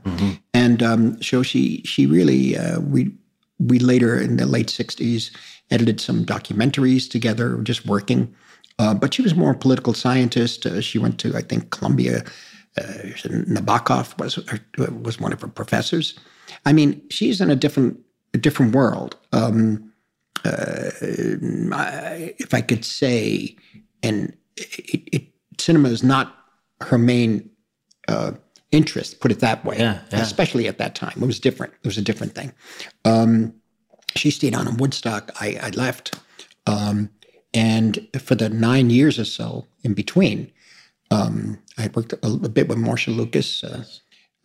[0.52, 3.12] And um, so she she really uh, we
[3.58, 5.30] we later in the late 60s
[5.70, 8.34] edited some documentaries together, just working.
[8.78, 10.66] Uh, but she was more a political scientist.
[10.66, 12.24] Uh, she went to I think Columbia.
[12.76, 13.14] Uh,
[13.54, 14.36] Nabokov was
[15.04, 16.18] was one of her professors.
[16.66, 18.00] I mean, she's in a different
[18.34, 19.16] a different world.
[19.32, 19.92] Um,
[20.44, 20.90] uh,
[21.72, 23.56] I, if I could say,
[24.02, 25.22] and it, it,
[25.58, 26.43] cinema is not
[26.84, 27.50] her main
[28.08, 28.32] uh,
[28.70, 29.20] interest.
[29.20, 29.78] Put it that way.
[29.78, 30.20] Yeah, yeah.
[30.20, 31.72] Especially at that time, it was different.
[31.82, 32.52] It was a different thing.
[33.04, 33.54] Um,
[34.16, 35.30] she stayed on in Woodstock.
[35.40, 36.14] I, I left,
[36.66, 37.10] um,
[37.52, 40.50] and for the nine years or so in between,
[41.10, 43.64] um, I worked a, a bit with Marcia Lucas.
[43.64, 43.84] Uh,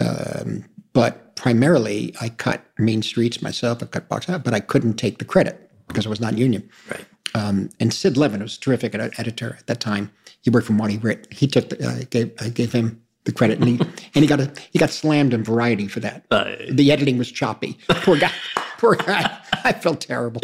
[0.02, 0.64] Um,
[0.94, 3.84] but primarily, I cut Mean Streets myself.
[3.84, 5.56] I cut Boxcar, but I couldn't take the credit
[5.88, 6.64] because I was not union.
[6.90, 7.06] Right.
[7.36, 10.12] Um, and Sid Levin was a terrific ed- editor at that time.
[10.42, 11.32] He worked for Marty Ritt.
[11.32, 13.80] He took the, uh, gave I gave him the credit, and he
[14.16, 16.26] and he got a he got slammed in Variety for that.
[16.30, 17.78] the editing was choppy.
[17.90, 18.32] Poor guy.
[18.78, 19.38] Poor guy.
[19.66, 20.40] I felt terrible.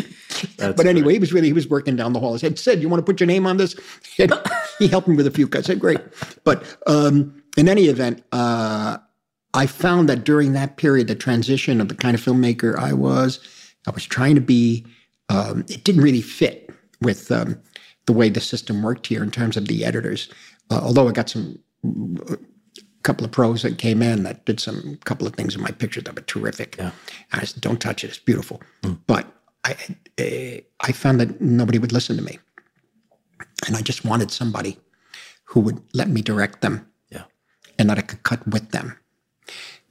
[0.57, 2.33] but anyway, he was really he was working down the hall.
[2.33, 3.75] I said, "Sid, you want to put your name on this?"
[4.19, 4.33] And
[4.77, 5.69] he helped me with a few cuts.
[5.69, 5.99] I said, "Great."
[6.43, 8.97] But um, in any event, uh,
[9.53, 13.39] I found that during that period, the transition of the kind of filmmaker I was,
[13.87, 14.85] I was trying to be.
[15.29, 16.69] Um, it didn't really fit
[17.01, 17.57] with um,
[18.05, 20.29] the way the system worked here in terms of the editors.
[20.69, 22.37] Uh, although I got some a
[23.03, 26.01] couple of pros that came in that did some couple of things in my picture
[26.01, 26.75] that were terrific.
[26.77, 26.91] Yeah.
[27.31, 28.61] And I said, "Don't touch it; it's beautiful."
[29.07, 29.25] But
[29.63, 32.39] I I found that nobody would listen to me,
[33.67, 34.77] and I just wanted somebody
[35.45, 37.23] who would let me direct them, Yeah.
[37.77, 38.97] and that I could cut with them.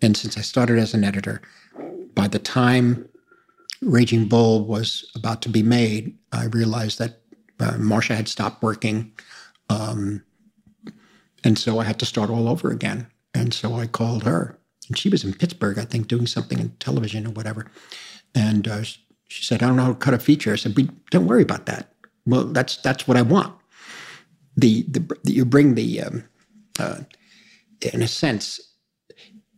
[0.02, 1.40] And since I started as an editor,
[2.14, 3.08] by the time
[3.80, 7.20] Raging Bull was about to be made, I realized that
[7.60, 9.12] uh, Marcia had stopped working.
[9.68, 10.24] Um,
[11.42, 13.06] and so I had to start all over again.
[13.34, 14.58] And so I called her.
[14.88, 17.66] And she was in Pittsburgh, I think, doing something in television or whatever.
[18.34, 20.52] And uh, she said, I don't know how to cut a feature.
[20.52, 20.74] I said,
[21.10, 21.92] don't worry about that.
[22.26, 23.54] Well, that's that's what I want.
[24.56, 26.24] The, the, the you bring the, um,
[26.78, 27.00] uh,
[27.92, 28.60] in a sense,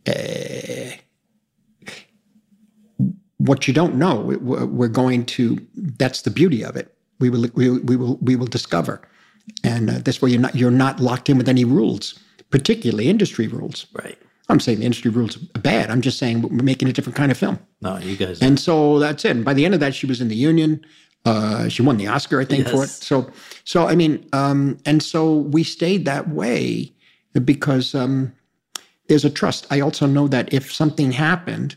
[0.07, 0.91] uh,
[3.37, 5.57] what you don't know, we- we're going to.
[5.75, 6.93] That's the beauty of it.
[7.19, 9.01] We will we, will- we will we will discover,
[9.63, 12.19] and uh, this way you're not you're not locked in with any rules,
[12.49, 13.85] particularly industry rules.
[13.93, 14.17] Right.
[14.49, 15.89] I'm saying the industry rules are bad.
[15.91, 17.59] I'm just saying we're making a different kind of film.
[17.81, 18.41] No, you guys.
[18.41, 19.31] And so that's it.
[19.31, 20.79] And by the end of that, she was in the union.
[21.25, 22.89] Uh, she won the Oscar, I think, for it.
[22.89, 23.29] So,
[23.65, 26.93] so I mean, um, and so we stayed that way
[27.43, 28.31] because um,
[29.09, 29.67] there's a trust.
[29.69, 31.75] I also know that if something happened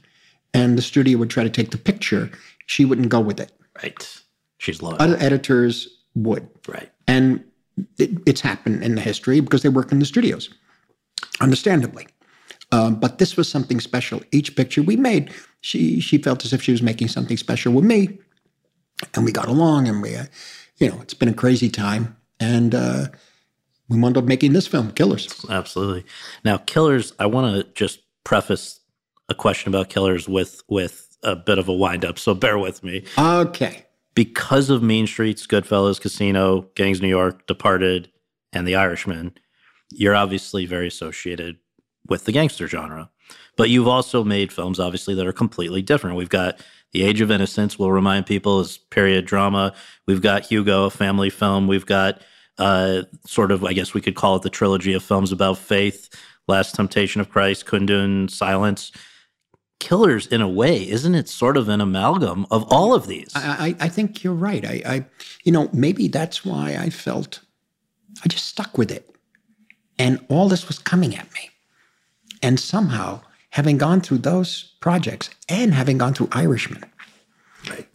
[0.55, 2.31] and the studio would try to take the picture,
[2.67, 3.53] she wouldn't go with it.
[3.83, 4.21] Right.
[4.59, 4.97] She's loyal.
[5.01, 6.49] Other editors would.
[6.69, 6.91] Right.
[7.07, 7.43] And
[7.99, 10.51] it, it's happened in the history because they work in the studios,
[11.41, 12.07] understandably.
[12.73, 14.23] Um, but this was something special.
[14.33, 17.85] Each picture we made, she she felt as if she was making something special with
[17.85, 18.19] me,
[19.15, 19.89] and we got along.
[19.89, 20.27] And we, uh,
[20.77, 23.09] you know, it's been a crazy time, and uh,
[23.89, 25.45] we wound up making this film, Killers.
[25.49, 26.05] Absolutely.
[26.45, 27.13] Now, Killers.
[27.19, 28.80] I want to just preface
[29.31, 32.19] a question about Killers with with a bit of a wind up.
[32.19, 33.05] So bear with me.
[33.17, 33.87] Okay.
[34.15, 38.11] Because of Mean Streets, Goodfellas, Casino, Gangs of New York, Departed,
[38.53, 39.33] and The Irishman,
[39.91, 41.59] you're obviously very associated
[42.09, 43.09] with the gangster genre.
[43.57, 46.17] But you've also made films, obviously, that are completely different.
[46.17, 46.61] We've got
[46.93, 49.75] The Age of Innocence, we'll remind people, is period drama.
[50.07, 51.69] We've got Hugo, a family film.
[51.69, 52.23] We've got
[52.59, 56.09] uh, sort of, I guess we could call it the trilogy of films about faith
[56.49, 58.91] Last Temptation of Christ, Kundun, Silence.
[59.81, 63.33] Killers, in a way, isn't it sort of an amalgam of all of these?
[63.35, 64.65] I, I, I think you're right.
[64.65, 65.05] I, I,
[65.43, 67.41] you know, maybe that's why I felt
[68.25, 69.13] I just stuck with it.
[69.99, 71.51] And all this was coming at me.
[72.43, 73.21] And somehow,
[73.51, 76.85] having gone through those projects and having gone through Irishman,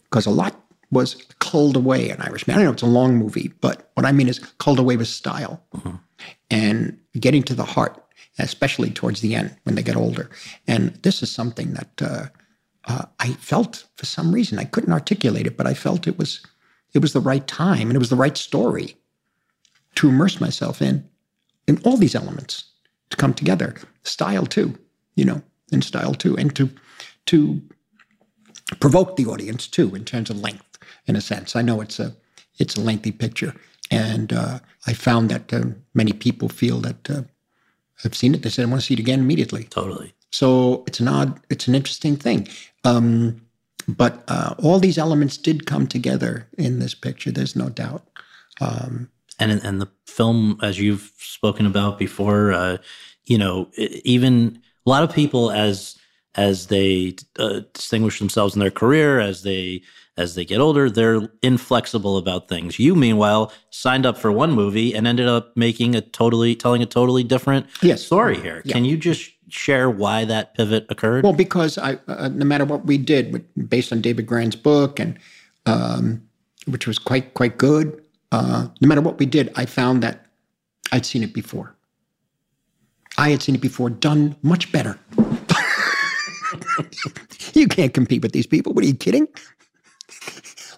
[0.04, 0.54] because a lot
[0.90, 2.58] was culled away in Irishman.
[2.58, 5.62] I know it's a long movie, but what I mean is culled away with style
[5.74, 5.96] mm-hmm.
[6.50, 8.02] and getting to the heart,
[8.38, 10.30] especially towards the end when they get older.
[10.66, 12.26] And this is something that uh,
[12.86, 16.44] uh, I felt for some reason I couldn't articulate it, but I felt it was
[16.92, 18.96] it was the right time and it was the right story
[19.96, 21.08] to immerse myself in
[21.66, 22.64] in all these elements
[23.10, 23.74] to come together.
[24.04, 24.78] Style too,
[25.16, 26.70] you know, in style too, and to
[27.26, 27.60] to
[28.80, 30.62] provoke the audience too in terms of length.
[31.06, 32.14] In a sense, I know it's a
[32.58, 33.54] it's a lengthy picture,
[33.90, 35.64] and uh, I found that uh,
[35.94, 37.10] many people feel that
[38.02, 38.42] have seen it.
[38.42, 40.14] They said, "I want to see it again immediately." Totally.
[40.32, 42.48] So it's an odd, it's an interesting thing.
[42.84, 43.40] Um,
[43.88, 47.30] but uh, all these elements did come together in this picture.
[47.30, 48.06] There's no doubt.
[48.60, 52.78] Um, and and the film, as you've spoken about before, uh,
[53.24, 55.96] you know, even a lot of people as
[56.34, 59.82] as they uh, distinguish themselves in their career, as they
[60.16, 62.78] as they get older, they're inflexible about things.
[62.78, 66.86] You, meanwhile, signed up for one movie and ended up making a totally telling a
[66.86, 68.62] totally different story here.
[68.64, 68.72] Yeah.
[68.72, 71.22] Can you just share why that pivot occurred?
[71.22, 74.98] Well, because I, uh, no matter what we did, with- based on David Grann's book,
[74.98, 75.18] and
[75.66, 76.22] um,
[76.66, 78.02] which was quite quite good.
[78.32, 80.26] Uh, no matter what we did, I found that
[80.92, 81.74] I'd seen it before.
[83.18, 84.98] I had seen it before, done much better.
[87.54, 88.72] you can't compete with these people.
[88.72, 89.26] What are you kidding?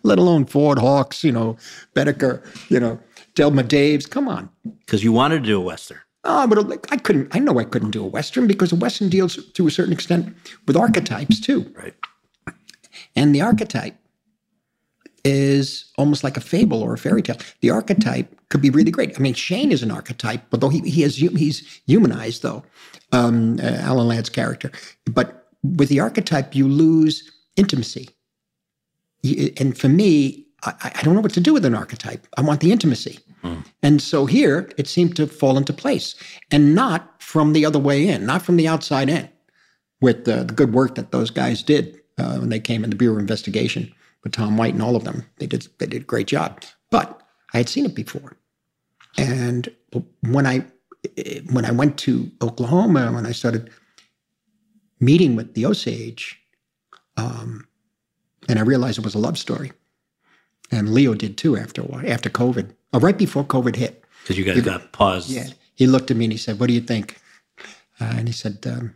[0.09, 1.56] Let alone Ford Hawks, you know,
[1.94, 2.98] Boetticher, you know,
[3.34, 4.09] Delmer Daves.
[4.09, 4.48] Come on.
[4.80, 5.98] Because you wanted to do a western.
[6.24, 7.34] Oh, but I couldn't.
[7.34, 10.34] I know I couldn't do a western because a western deals to a certain extent
[10.66, 11.72] with archetypes too.
[11.76, 11.94] Right.
[13.14, 13.96] And the archetype
[15.24, 17.36] is almost like a fable or a fairy tale.
[17.61, 19.16] The archetype could be really great.
[19.16, 22.64] I mean, Shane is an archetype, although he he has he's humanized though,
[23.12, 24.72] um, uh, Alan Ladd's character.
[25.04, 28.09] But with the archetype, you lose intimacy.
[29.24, 32.26] And for me, I, I don't know what to do with an archetype.
[32.36, 33.20] I want the intimacy.
[33.42, 33.64] Mm.
[33.82, 36.14] And so here it seemed to fall into place
[36.50, 39.28] and not from the other way in, not from the outside in,
[40.00, 42.96] with the, the good work that those guys did uh, when they came in the
[42.96, 43.92] Bureau of Investigation
[44.24, 45.24] with Tom White and all of them.
[45.38, 46.62] They did, they did a great job.
[46.90, 47.22] But
[47.54, 48.36] I had seen it before.
[49.16, 49.68] And
[50.22, 50.64] when I,
[51.50, 53.70] when I went to Oklahoma, when I started
[55.00, 56.40] meeting with the Osage,
[57.16, 57.66] um,
[58.49, 59.72] and I realized it was a love story.
[60.70, 64.05] And Leo did too after a while, after COVID, or right before COVID hit.
[64.22, 65.30] Because you guys he, got paused.
[65.30, 65.49] Yeah.
[65.74, 67.18] He looked at me and he said, What do you think?
[68.01, 68.94] Uh, and he said, um,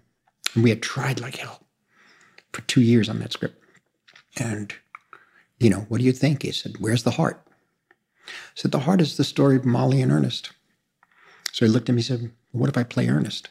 [0.55, 1.61] and we had tried like hell
[2.53, 3.63] for two years on that script.
[4.39, 4.73] And,
[5.59, 6.43] you know, what do you think?
[6.43, 7.43] He said, Where's the heart?
[8.27, 10.53] I said, The heart is the story of Molly and Ernest.
[11.53, 13.49] So he looked at me and said, What if I play Ernest?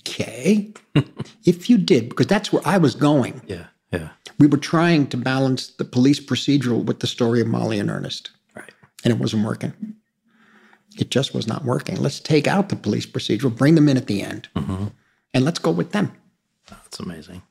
[0.00, 0.72] Okay.
[1.44, 3.42] if you did, because that's where I was going.
[3.46, 4.08] Yeah, yeah
[4.38, 8.30] we were trying to balance the police procedural with the story of Molly and Ernest.
[8.54, 8.70] Right.
[9.04, 9.72] And it wasn't working.
[10.96, 11.96] It just was not working.
[11.96, 14.86] Let's take out the police procedural, bring them in at the end, mm-hmm.
[15.34, 16.12] and let's go with them.
[16.68, 17.42] That's amazing.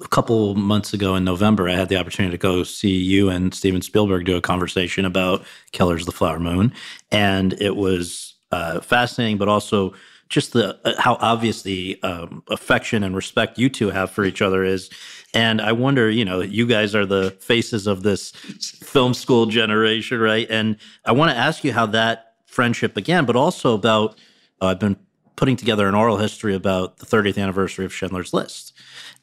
[0.00, 3.54] A couple months ago in November, I had the opportunity to go see you and
[3.54, 6.72] Steven Spielberg do a conversation about Killers the Flower Moon.
[7.10, 9.94] And it was uh, fascinating, but also
[10.28, 14.42] just the uh, how obvious the um, affection and respect you two have for each
[14.42, 14.90] other is.
[15.36, 20.18] And I wonder, you know, you guys are the faces of this film school generation,
[20.18, 20.46] right?
[20.48, 24.18] And I want to ask you how that friendship began, but also about
[24.62, 24.96] uh, I've been
[25.36, 28.72] putting together an oral history about the 30th anniversary of Schindler's List,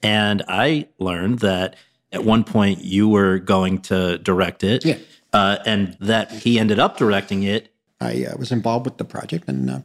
[0.04, 1.76] and I learned that
[2.12, 4.98] at one point you were going to direct it, yeah.
[5.34, 7.74] uh, and that he ended up directing it.
[8.00, 9.80] I uh, was involved with the project, and uh,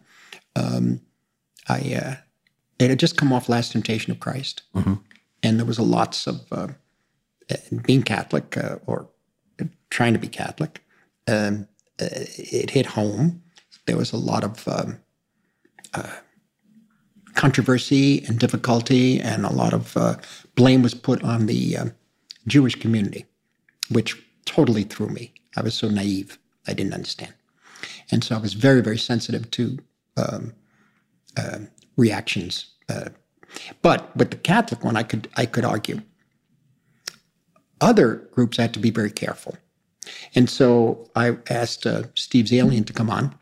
[0.54, 1.00] um,
[1.68, 2.14] I uh,
[2.78, 4.94] it had just come off Last Temptation of Christ, mm-hmm.
[5.42, 6.68] And there was a lots of uh,
[7.82, 9.08] being Catholic uh, or
[9.90, 10.82] trying to be Catholic.
[11.26, 11.68] Um,
[12.00, 13.42] uh, it hit home.
[13.86, 15.00] There was a lot of um,
[15.94, 16.16] uh,
[17.34, 20.16] controversy and difficulty, and a lot of uh,
[20.54, 21.76] blame was put on the
[22.46, 23.26] Jewish community,
[23.90, 25.32] which totally threw me.
[25.56, 27.34] I was so naive; I didn't understand,
[28.10, 29.78] and so I was very, very sensitive to.
[30.16, 30.54] Um,
[31.98, 32.70] reactions.
[33.82, 36.02] But with the Catholic one, I could I could argue.
[37.80, 39.56] Other groups had to be very careful,
[40.34, 43.34] and so I asked uh, Steve Zaillian to come on,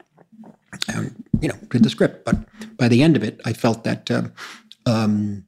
[0.88, 2.24] and you know, did the script.
[2.24, 2.36] But
[2.76, 4.28] by the end of it, I felt that uh,
[4.84, 5.46] um,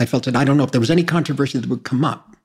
[0.00, 2.36] I felt that I don't know if there was any controversy that would come up.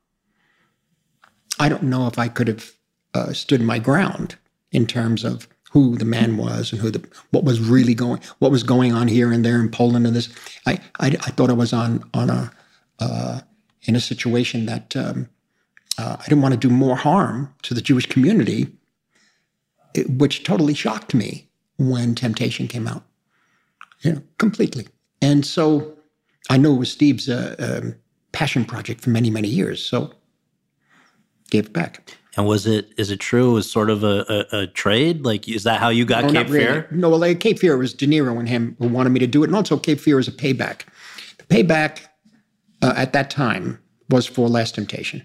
[1.58, 2.72] I don't know if I could have
[3.14, 4.36] uh, stood my ground
[4.72, 8.50] in terms of who the man was and who the what was really going what
[8.50, 10.28] was going on here and there in Poland and this.
[10.66, 12.52] I I, I thought I was on on a
[12.98, 13.40] uh,
[13.82, 15.28] in a situation that um,
[15.96, 18.68] uh, I didn't want to do more harm to the Jewish community,
[19.94, 21.48] it, which totally shocked me
[21.78, 23.04] when Temptation came out.
[24.00, 24.88] You know, completely.
[25.22, 25.96] And so
[26.48, 27.94] I know it was Steve's uh, um,
[28.32, 29.84] passion project for many many years.
[29.84, 30.12] So
[31.50, 32.16] gave it back.
[32.36, 33.50] And was it is it true?
[33.50, 35.24] It was sort of a, a, a trade?
[35.24, 36.64] Like is that how you got no, Cape really.
[36.64, 36.88] Fear?
[36.92, 39.42] No, well, like Cape Fear was De Niro and him who wanted me to do
[39.42, 40.82] it, and also Cape Fear is a payback.
[41.38, 42.02] The payback
[42.82, 45.24] uh, at that time was for Last Temptation.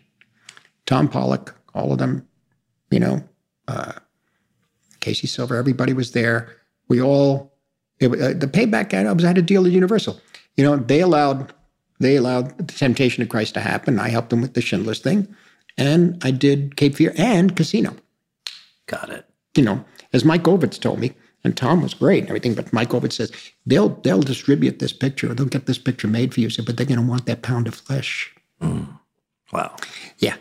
[0.86, 2.28] Tom Pollock, all of them,
[2.92, 3.24] you know,
[3.68, 3.94] uh,
[5.00, 6.56] Casey Silver, everybody was there.
[6.88, 7.54] We all
[8.00, 10.20] it, uh, the payback I was I had a deal with Universal.
[10.58, 11.54] You know, they allowed
[12.00, 14.00] they allowed the temptation of Christ to happen.
[14.00, 15.34] I helped them with the Schindler's thing
[15.78, 17.96] and I did Cape Fear and Casino.
[18.88, 19.26] Got it.
[19.56, 21.14] You know, as Mike Ovitz told me,
[21.44, 23.32] and Tom was great and everything, but Mike Ovitz says
[23.66, 26.86] they'll they'll distribute this picture, they'll get this picture made for you, so, but they're
[26.86, 28.34] going to want that pound of flesh.
[28.62, 28.88] Mm.
[29.54, 29.76] Wow.
[30.18, 30.36] Yeah,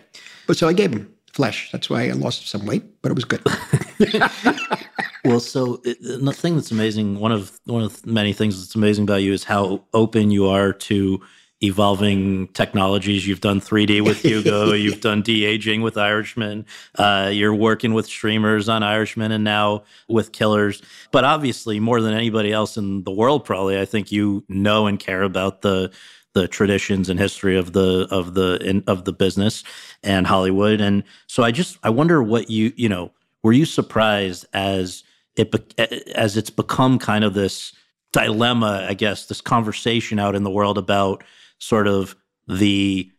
[0.46, 1.70] but so I gave him flesh.
[1.72, 3.42] That's why I lost some weight, but it was good.
[5.24, 9.04] well, so it, the thing that's amazing, one of one of many things that's amazing
[9.04, 11.20] about you is how open you are to
[11.64, 13.26] evolving technologies.
[13.26, 18.06] You've done 3D with Hugo, you've done de aging with Irishman, uh, you're working with
[18.06, 20.82] streamers on Irishman and now with Killers.
[21.10, 24.98] But obviously, more than anybody else in the world, probably, I think you know and
[24.98, 25.92] care about the
[26.34, 29.64] the traditions and history of the of the in, of the business
[30.02, 30.80] and Hollywood.
[30.80, 33.12] And so I just I wonder what you you know
[33.42, 35.04] were you surprised as
[35.36, 35.74] it
[36.14, 37.72] as it's become kind of this
[38.12, 41.24] dilemma, I guess, this conversation out in the world about
[41.64, 42.14] sort of
[42.48, 43.10] the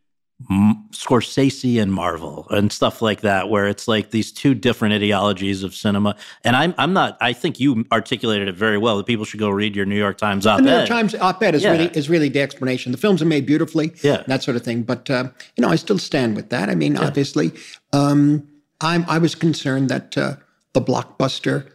[0.50, 5.64] M- Scorsese and Marvel and stuff like that, where it's like these two different ideologies
[5.64, 6.16] of cinema.
[6.44, 7.18] And I'm I'm not.
[7.22, 8.98] I think you articulated it very well.
[8.98, 10.64] That people should go read your New York Times The op-ed.
[10.66, 11.72] The New York Times op-ed is Yeah.
[11.72, 12.92] really is really the explanation.
[12.92, 14.24] The films are made beautifully, Yeah.
[14.28, 14.84] that sort of thing.
[14.84, 16.70] But uh, you know, I still stand with that.
[16.70, 17.54] I mean, obviously,
[17.94, 18.46] um,
[18.82, 20.36] I'm I was concerned that uh,
[20.74, 21.66] the blockbuster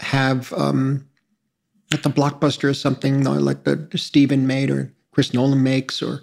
[0.00, 1.06] have um,
[1.90, 6.22] that the blockbuster is something like the Steven made or Chris Nolan makes or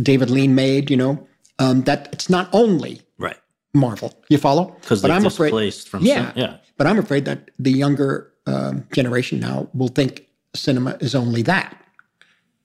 [0.00, 0.90] David Lean made.
[0.90, 1.28] You know,
[1.58, 3.38] um, that it's not only right
[3.74, 4.22] Marvel.
[4.28, 4.76] You follow?
[4.80, 6.56] Because I'm afraid- displaced from yeah, yeah.
[6.76, 11.76] But I'm afraid that the younger um, generation now will think cinema is only that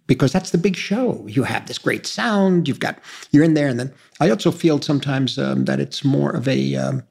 [0.07, 1.25] because that's the big show.
[1.27, 2.67] You have this great sound.
[2.67, 2.99] You've got
[3.31, 6.75] you're in there, and then I also feel sometimes um, that it's more of a
[6.75, 7.03] um,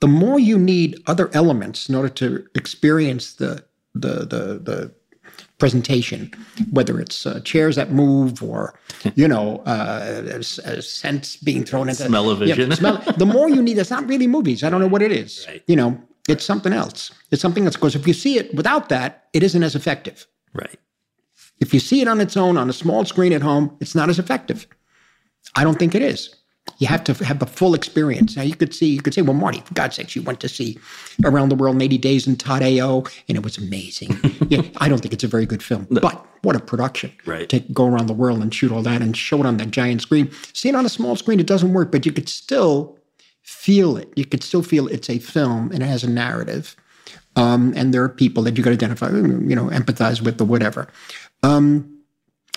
[0.00, 3.64] the more you need other elements in order to experience the
[3.94, 4.94] the the the
[5.58, 6.30] presentation,
[6.70, 8.78] whether it's uh, chairs that move or
[9.14, 12.70] you know uh, uh, scents being thrown into Smell-o-vision.
[12.70, 14.62] Yeah, smell, the more you need, it's not really movies.
[14.62, 15.46] I don't know what it is.
[15.66, 17.10] You know, it's something else.
[17.30, 20.26] It's something else because if you see it without that, it isn't as effective.
[20.52, 20.78] Right.
[21.60, 24.08] If you see it on its own on a small screen at home, it's not
[24.10, 24.66] as effective.
[25.54, 26.35] I don't think it is.
[26.78, 28.36] You have to have the full experience.
[28.36, 30.48] Now you could see, you could say, well, Marty, for God's sakes, you went to
[30.48, 30.78] see
[31.24, 34.18] Around the World in 80 Days in Todd AO, and it was amazing.
[34.48, 37.12] yeah, I don't think it's a very good film, but what a production.
[37.24, 37.48] Right.
[37.48, 40.02] Take go around the world and shoot all that and show it on that giant
[40.02, 40.30] screen.
[40.52, 42.98] See it on a small screen, it doesn't work, but you could still
[43.42, 44.12] feel it.
[44.16, 46.76] You could still feel it's a film and it has a narrative.
[47.36, 50.88] Um, and there are people that you could identify, you know, empathize with or whatever.
[51.42, 52.00] Um,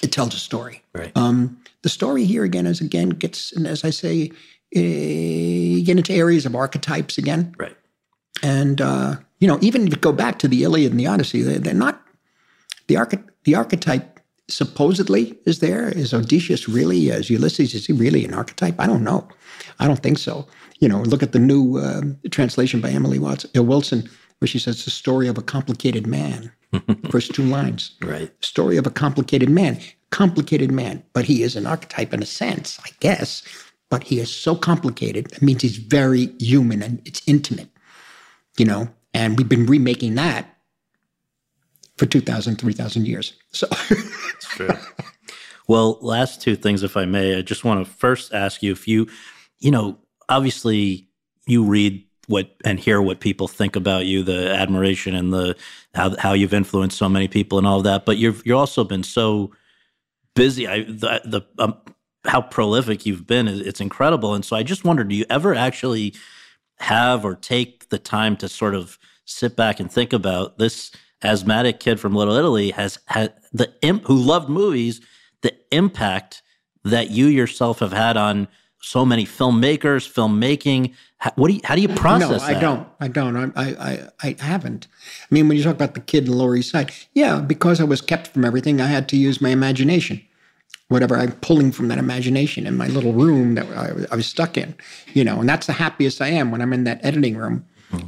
[0.01, 0.83] it tells a story.
[0.93, 1.11] Right.
[1.15, 4.31] Um, the story here again is again gets, and as I say,
[4.75, 7.55] eh, you get into areas of archetypes again.
[7.57, 7.75] Right.
[8.43, 11.41] And uh, you know, even if you go back to the Iliad and the Odyssey,
[11.41, 12.01] they, they're not
[12.87, 15.89] the arch- the archetype supposedly is there.
[15.89, 18.79] Is Odysseus really, as Ulysses, is he really an archetype?
[18.79, 19.27] I don't know.
[19.79, 20.47] I don't think so.
[20.79, 24.09] You know, look at the new um translation by Emily Watts, uh, Wilson,
[24.39, 26.51] where she says the story of a complicated man.
[27.09, 27.95] First two lines.
[28.01, 28.31] Right.
[28.43, 29.79] Story of a complicated man.
[30.11, 33.43] Complicated man, but he is an archetype in a sense, I guess.
[33.89, 35.27] But he is so complicated.
[35.31, 37.69] That means he's very human and it's intimate,
[38.57, 38.89] you know.
[39.13, 40.57] And we've been remaking that
[41.97, 43.33] for 2,000, 3,000 years.
[43.51, 43.67] So
[44.41, 44.69] true.
[45.67, 48.87] well, last two things, if I may, I just want to first ask you if
[48.87, 49.07] you,
[49.59, 49.97] you know,
[50.29, 51.07] obviously
[51.45, 55.55] you read what and hear what people think about you, the admiration and the
[55.95, 58.05] how how you've influenced so many people and all of that.
[58.05, 59.51] But you've you've also been so
[60.35, 60.67] busy.
[60.67, 61.77] I the the um,
[62.25, 64.33] how prolific you've been it's incredible.
[64.33, 66.13] And so I just wondered, do you ever actually
[66.79, 70.91] have or take the time to sort of sit back and think about this
[71.23, 75.01] asthmatic kid from Little Italy has had the imp who loved movies,
[75.41, 76.41] the impact
[76.83, 78.47] that you yourself have had on
[78.81, 80.93] so many filmmakers, filmmaking.
[81.19, 82.57] How, what do you, how do you process no, that?
[82.57, 82.87] I don't.
[83.01, 83.35] I don't.
[83.35, 84.87] I, I, I, I haven't.
[85.23, 87.81] I mean, when you talk about the kid in the Lower East Side, yeah, because
[87.81, 90.21] I was kept from everything, I had to use my imagination.
[90.87, 94.57] Whatever I'm pulling from that imagination in my little room that I, I was stuck
[94.57, 94.73] in,
[95.13, 97.65] you know, and that's the happiest I am when I'm in that editing room,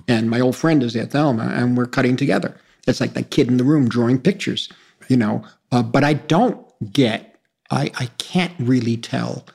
[0.08, 2.58] and my old friend is there, Thelma, and we're cutting together.
[2.88, 4.68] It's like that kid in the room drawing pictures,
[5.10, 5.44] you know.
[5.72, 7.40] Uh, but I don't get.
[7.70, 9.46] I, I can't really tell.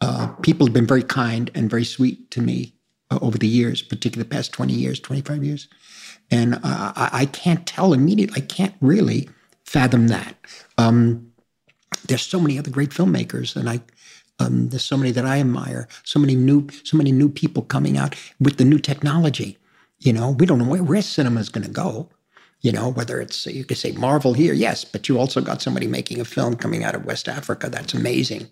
[0.00, 2.73] Uh, people have been very kind and very sweet to me
[3.22, 5.68] over the years, particularly the past 20 years, 25 years.
[6.30, 9.28] And I, I can't tell immediately, I can't really
[9.64, 10.36] fathom that.
[10.78, 11.32] Um,
[12.06, 13.80] there's so many other great filmmakers, and I,
[14.38, 17.96] um, there's so many that I admire, so many new, so many new people coming
[17.96, 19.58] out with the new technology.
[20.00, 22.08] You know, we don't know where, where cinema is going to go.
[22.60, 25.86] You know, whether it's you could say Marvel here, yes, but you also got somebody
[25.86, 28.48] making a film coming out of West Africa that's amazing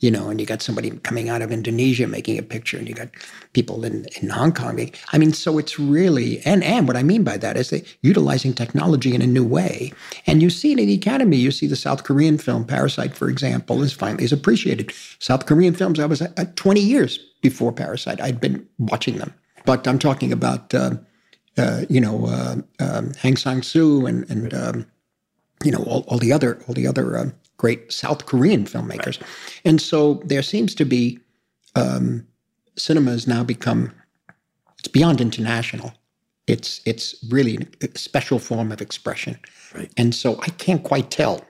[0.00, 2.94] you know, and you got somebody coming out of Indonesia making a picture, and you
[2.94, 3.08] got
[3.52, 4.90] people in, in Hong Kong.
[5.12, 8.54] I mean, so it's really, and, and what I mean by that is they utilizing
[8.54, 9.92] technology in a new way.
[10.26, 13.28] And you see it in the Academy, you see the South Korean film, Parasite, for
[13.28, 14.92] example, is finally is appreciated.
[15.18, 19.34] South Korean films, I was uh, 20 years before Parasite, I'd been watching them.
[19.64, 20.92] But I'm talking about, uh,
[21.58, 24.86] uh, you know, uh, um, Hong Sang-soo and, and um,
[25.64, 29.20] you know, all, all the other, all the other um, great South Korean filmmakers.
[29.66, 31.18] And so there seems to be
[31.74, 32.26] um,
[32.76, 33.92] cinema has now become
[34.78, 35.92] it's beyond international.
[36.46, 39.38] It's it's really a special form of expression.
[39.74, 39.92] Right.
[39.98, 41.44] And so I can't quite tell.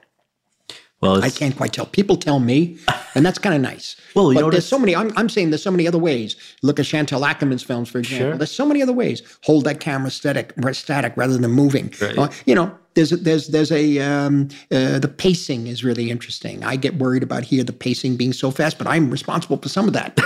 [1.01, 1.87] Well, I can't quite tell.
[1.87, 2.77] People tell me,
[3.15, 3.95] and that's kind of nice.
[4.13, 4.93] Well, you but there's so many.
[4.93, 6.35] I'm, I'm saying there's so many other ways.
[6.63, 8.31] Look at Chantal Akerman's films, for example.
[8.31, 8.37] Sure.
[8.37, 9.21] There's so many other ways.
[9.43, 11.93] Hold that camera static, static rather than moving.
[12.01, 12.17] Right.
[12.17, 16.61] Uh, you know, there's a, there's there's a um, uh, the pacing is really interesting.
[16.63, 19.87] I get worried about here the pacing being so fast, but I'm responsible for some
[19.87, 20.19] of that.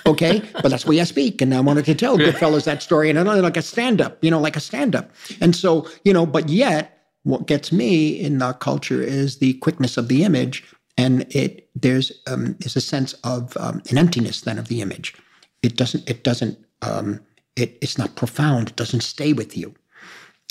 [0.06, 3.24] okay, but that's way I speak, and I wanted to tell Goodfellas that story, and
[3.24, 5.10] know like a stand up, you know, like a stand up,
[5.40, 9.96] and so you know, but yet what gets me in our culture is the quickness
[9.96, 10.64] of the image,
[10.96, 15.14] and it there's um, is a sense of um, an emptiness then of the image.
[15.62, 17.20] It doesn't it doesn't um,
[17.56, 18.70] it, it's not profound.
[18.70, 19.74] It doesn't stay with you.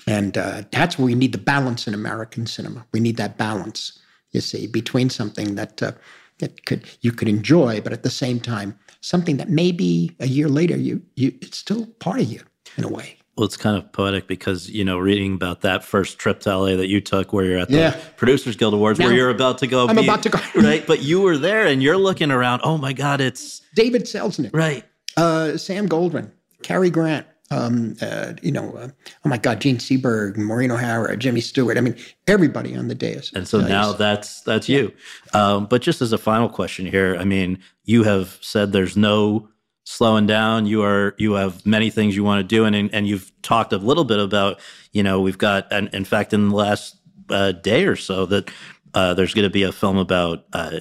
[0.08, 2.86] And uh, that's where we need the balance in American cinema.
[2.94, 4.00] We need that balance,
[4.32, 5.92] you see, between something that uh,
[6.40, 10.50] that could you could enjoy, but at the same time, something that maybe a year
[10.50, 12.42] later you you it's still part of you
[12.78, 13.19] in a way.
[13.40, 16.76] Well, it's kind of poetic because you know, reading about that first trip to LA
[16.76, 18.00] that you took, where you're at the Yeah.
[18.18, 19.88] Producers Guild Awards, where you're about to go.
[19.88, 20.40] I'm be- about to go.
[20.56, 20.86] right?
[20.86, 22.60] But you were there, and you're looking around.
[22.66, 24.84] Oh my God, it's David Selznick, right?
[25.16, 26.32] Uh, Sam Goldwyn,
[26.64, 28.90] Cary Grant, um, uh, you know, uh,
[29.24, 31.78] oh my God, Jean Seberg, Maureen O'Hara, Jimmy Stewart.
[31.78, 31.96] I mean,
[32.28, 33.32] everybody on the dais.
[33.34, 34.92] And so now that's that's you.
[35.34, 39.48] Um, but just as a final question here, I mean, you have said there's no
[39.90, 40.68] slowing down.
[40.68, 43.78] You are you have many things you want to do, and and, you've talked a
[43.78, 44.60] little bit about
[44.92, 46.96] you know we've got and in fact in the last
[47.30, 48.50] uh, day or so that.
[48.96, 50.72] Uh, there's going to be a film about uh,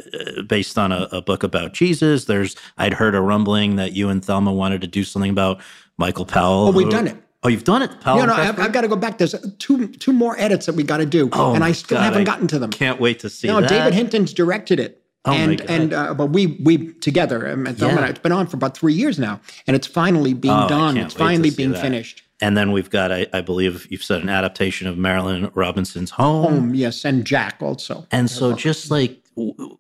[0.47, 2.25] based on a, a book about Jesus.
[2.25, 5.61] There's I'd heard a rumbling that you and Thelma wanted to do something about
[5.99, 6.69] Michael Powell.
[6.69, 7.17] Oh, we've who- done it.
[7.43, 8.01] Oh, you've done it.
[8.01, 9.19] Powell no, no, I've, I've got to go back.
[9.19, 12.05] There's two two more edits that we got to do, Oh and I still God,
[12.05, 12.71] haven't I gotten to them.
[12.71, 13.69] Can't wait to see No, that.
[13.69, 15.05] David Hinton's directed it.
[15.29, 18.33] Oh, and and uh, but we we together, um, and Thelma and I, it's been
[18.33, 20.97] on for about three years now, and it's finally being Oh, done.
[20.97, 21.81] It's finally being that.
[21.83, 22.23] finished.
[22.41, 26.53] And then we've got, I, I believe you've said an adaptation of Marilynne Robinson's Home.
[26.53, 28.07] Home, yes, and Jack also.
[28.13, 29.21] And so, just like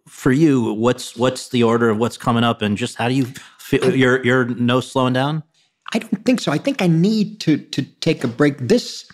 [0.08, 3.26] for you, what's what's the order of what's coming up, and just how do you
[3.58, 3.94] feel?
[3.94, 5.44] You're you're no slowing down.
[5.94, 6.52] I don't think so.
[6.52, 8.58] I think I need to to take a break.
[8.58, 9.08] This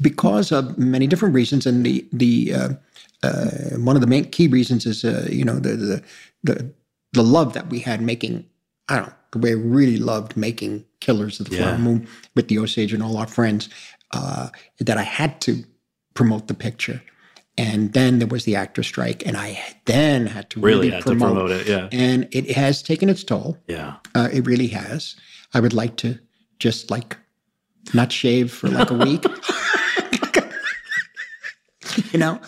[0.00, 2.68] because of many different reasons, and the the uh,
[3.22, 6.02] uh, one of the main key reasons is uh, you know the, the
[6.44, 6.72] the
[7.12, 8.48] the love that we had making.
[8.88, 12.48] I don't know the way I really loved making Killers of the Flower Moon with
[12.48, 13.68] the Osage and all our friends.
[14.12, 14.48] Uh,
[14.80, 15.64] that I had to
[16.14, 17.02] promote the picture.
[17.58, 21.04] And then there was the actor strike, and I then had to Really really, had
[21.04, 21.88] to promote it, yeah.
[21.92, 23.58] And it has taken its toll.
[23.66, 23.96] Yeah.
[24.14, 25.16] Uh, it really has.
[25.52, 26.18] I would like to
[26.58, 27.16] just like
[27.92, 29.24] not shave for like a week.
[32.12, 32.40] you know,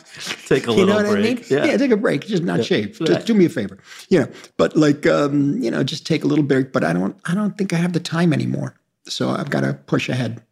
[0.46, 1.36] Take a you know little what I mean?
[1.36, 1.50] break.
[1.50, 1.76] Yeah.
[1.76, 2.26] take a break.
[2.26, 2.64] Just not Yeah.
[2.64, 3.00] shave.
[3.00, 3.08] Right.
[3.08, 3.78] Just do me a favor.
[4.08, 6.72] You know, but like, um, you know, just take a little break.
[6.72, 7.16] But I don't.
[7.26, 8.74] I don't think I have the time anymore.
[9.06, 10.42] So I've got to push ahead.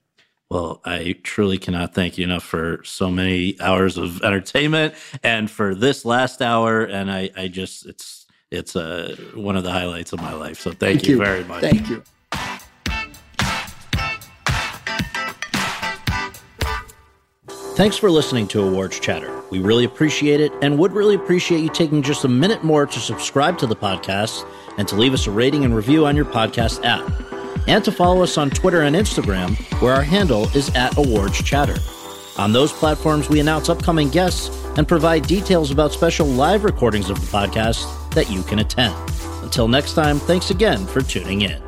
[0.50, 5.74] Well, I truly cannot thank you enough for so many hours of entertainment and for
[5.74, 6.84] this last hour.
[6.84, 10.58] And I, I just, it's, it's uh, one of the highlights of my life.
[10.58, 11.60] So thank, you, very much.
[11.60, 12.02] Thank you.
[17.78, 19.32] Thanks for listening to Awards Chatter.
[19.50, 22.98] We really appreciate it and would really appreciate you taking just a minute more to
[22.98, 24.44] subscribe to the podcast
[24.78, 27.08] and to leave us a rating and review on your podcast app.
[27.68, 31.76] And to follow us on Twitter and Instagram, where our handle is at Awards Chatter.
[32.36, 37.20] On those platforms, we announce upcoming guests and provide details about special live recordings of
[37.20, 38.96] the podcast that you can attend.
[39.44, 41.67] Until next time, thanks again for tuning in.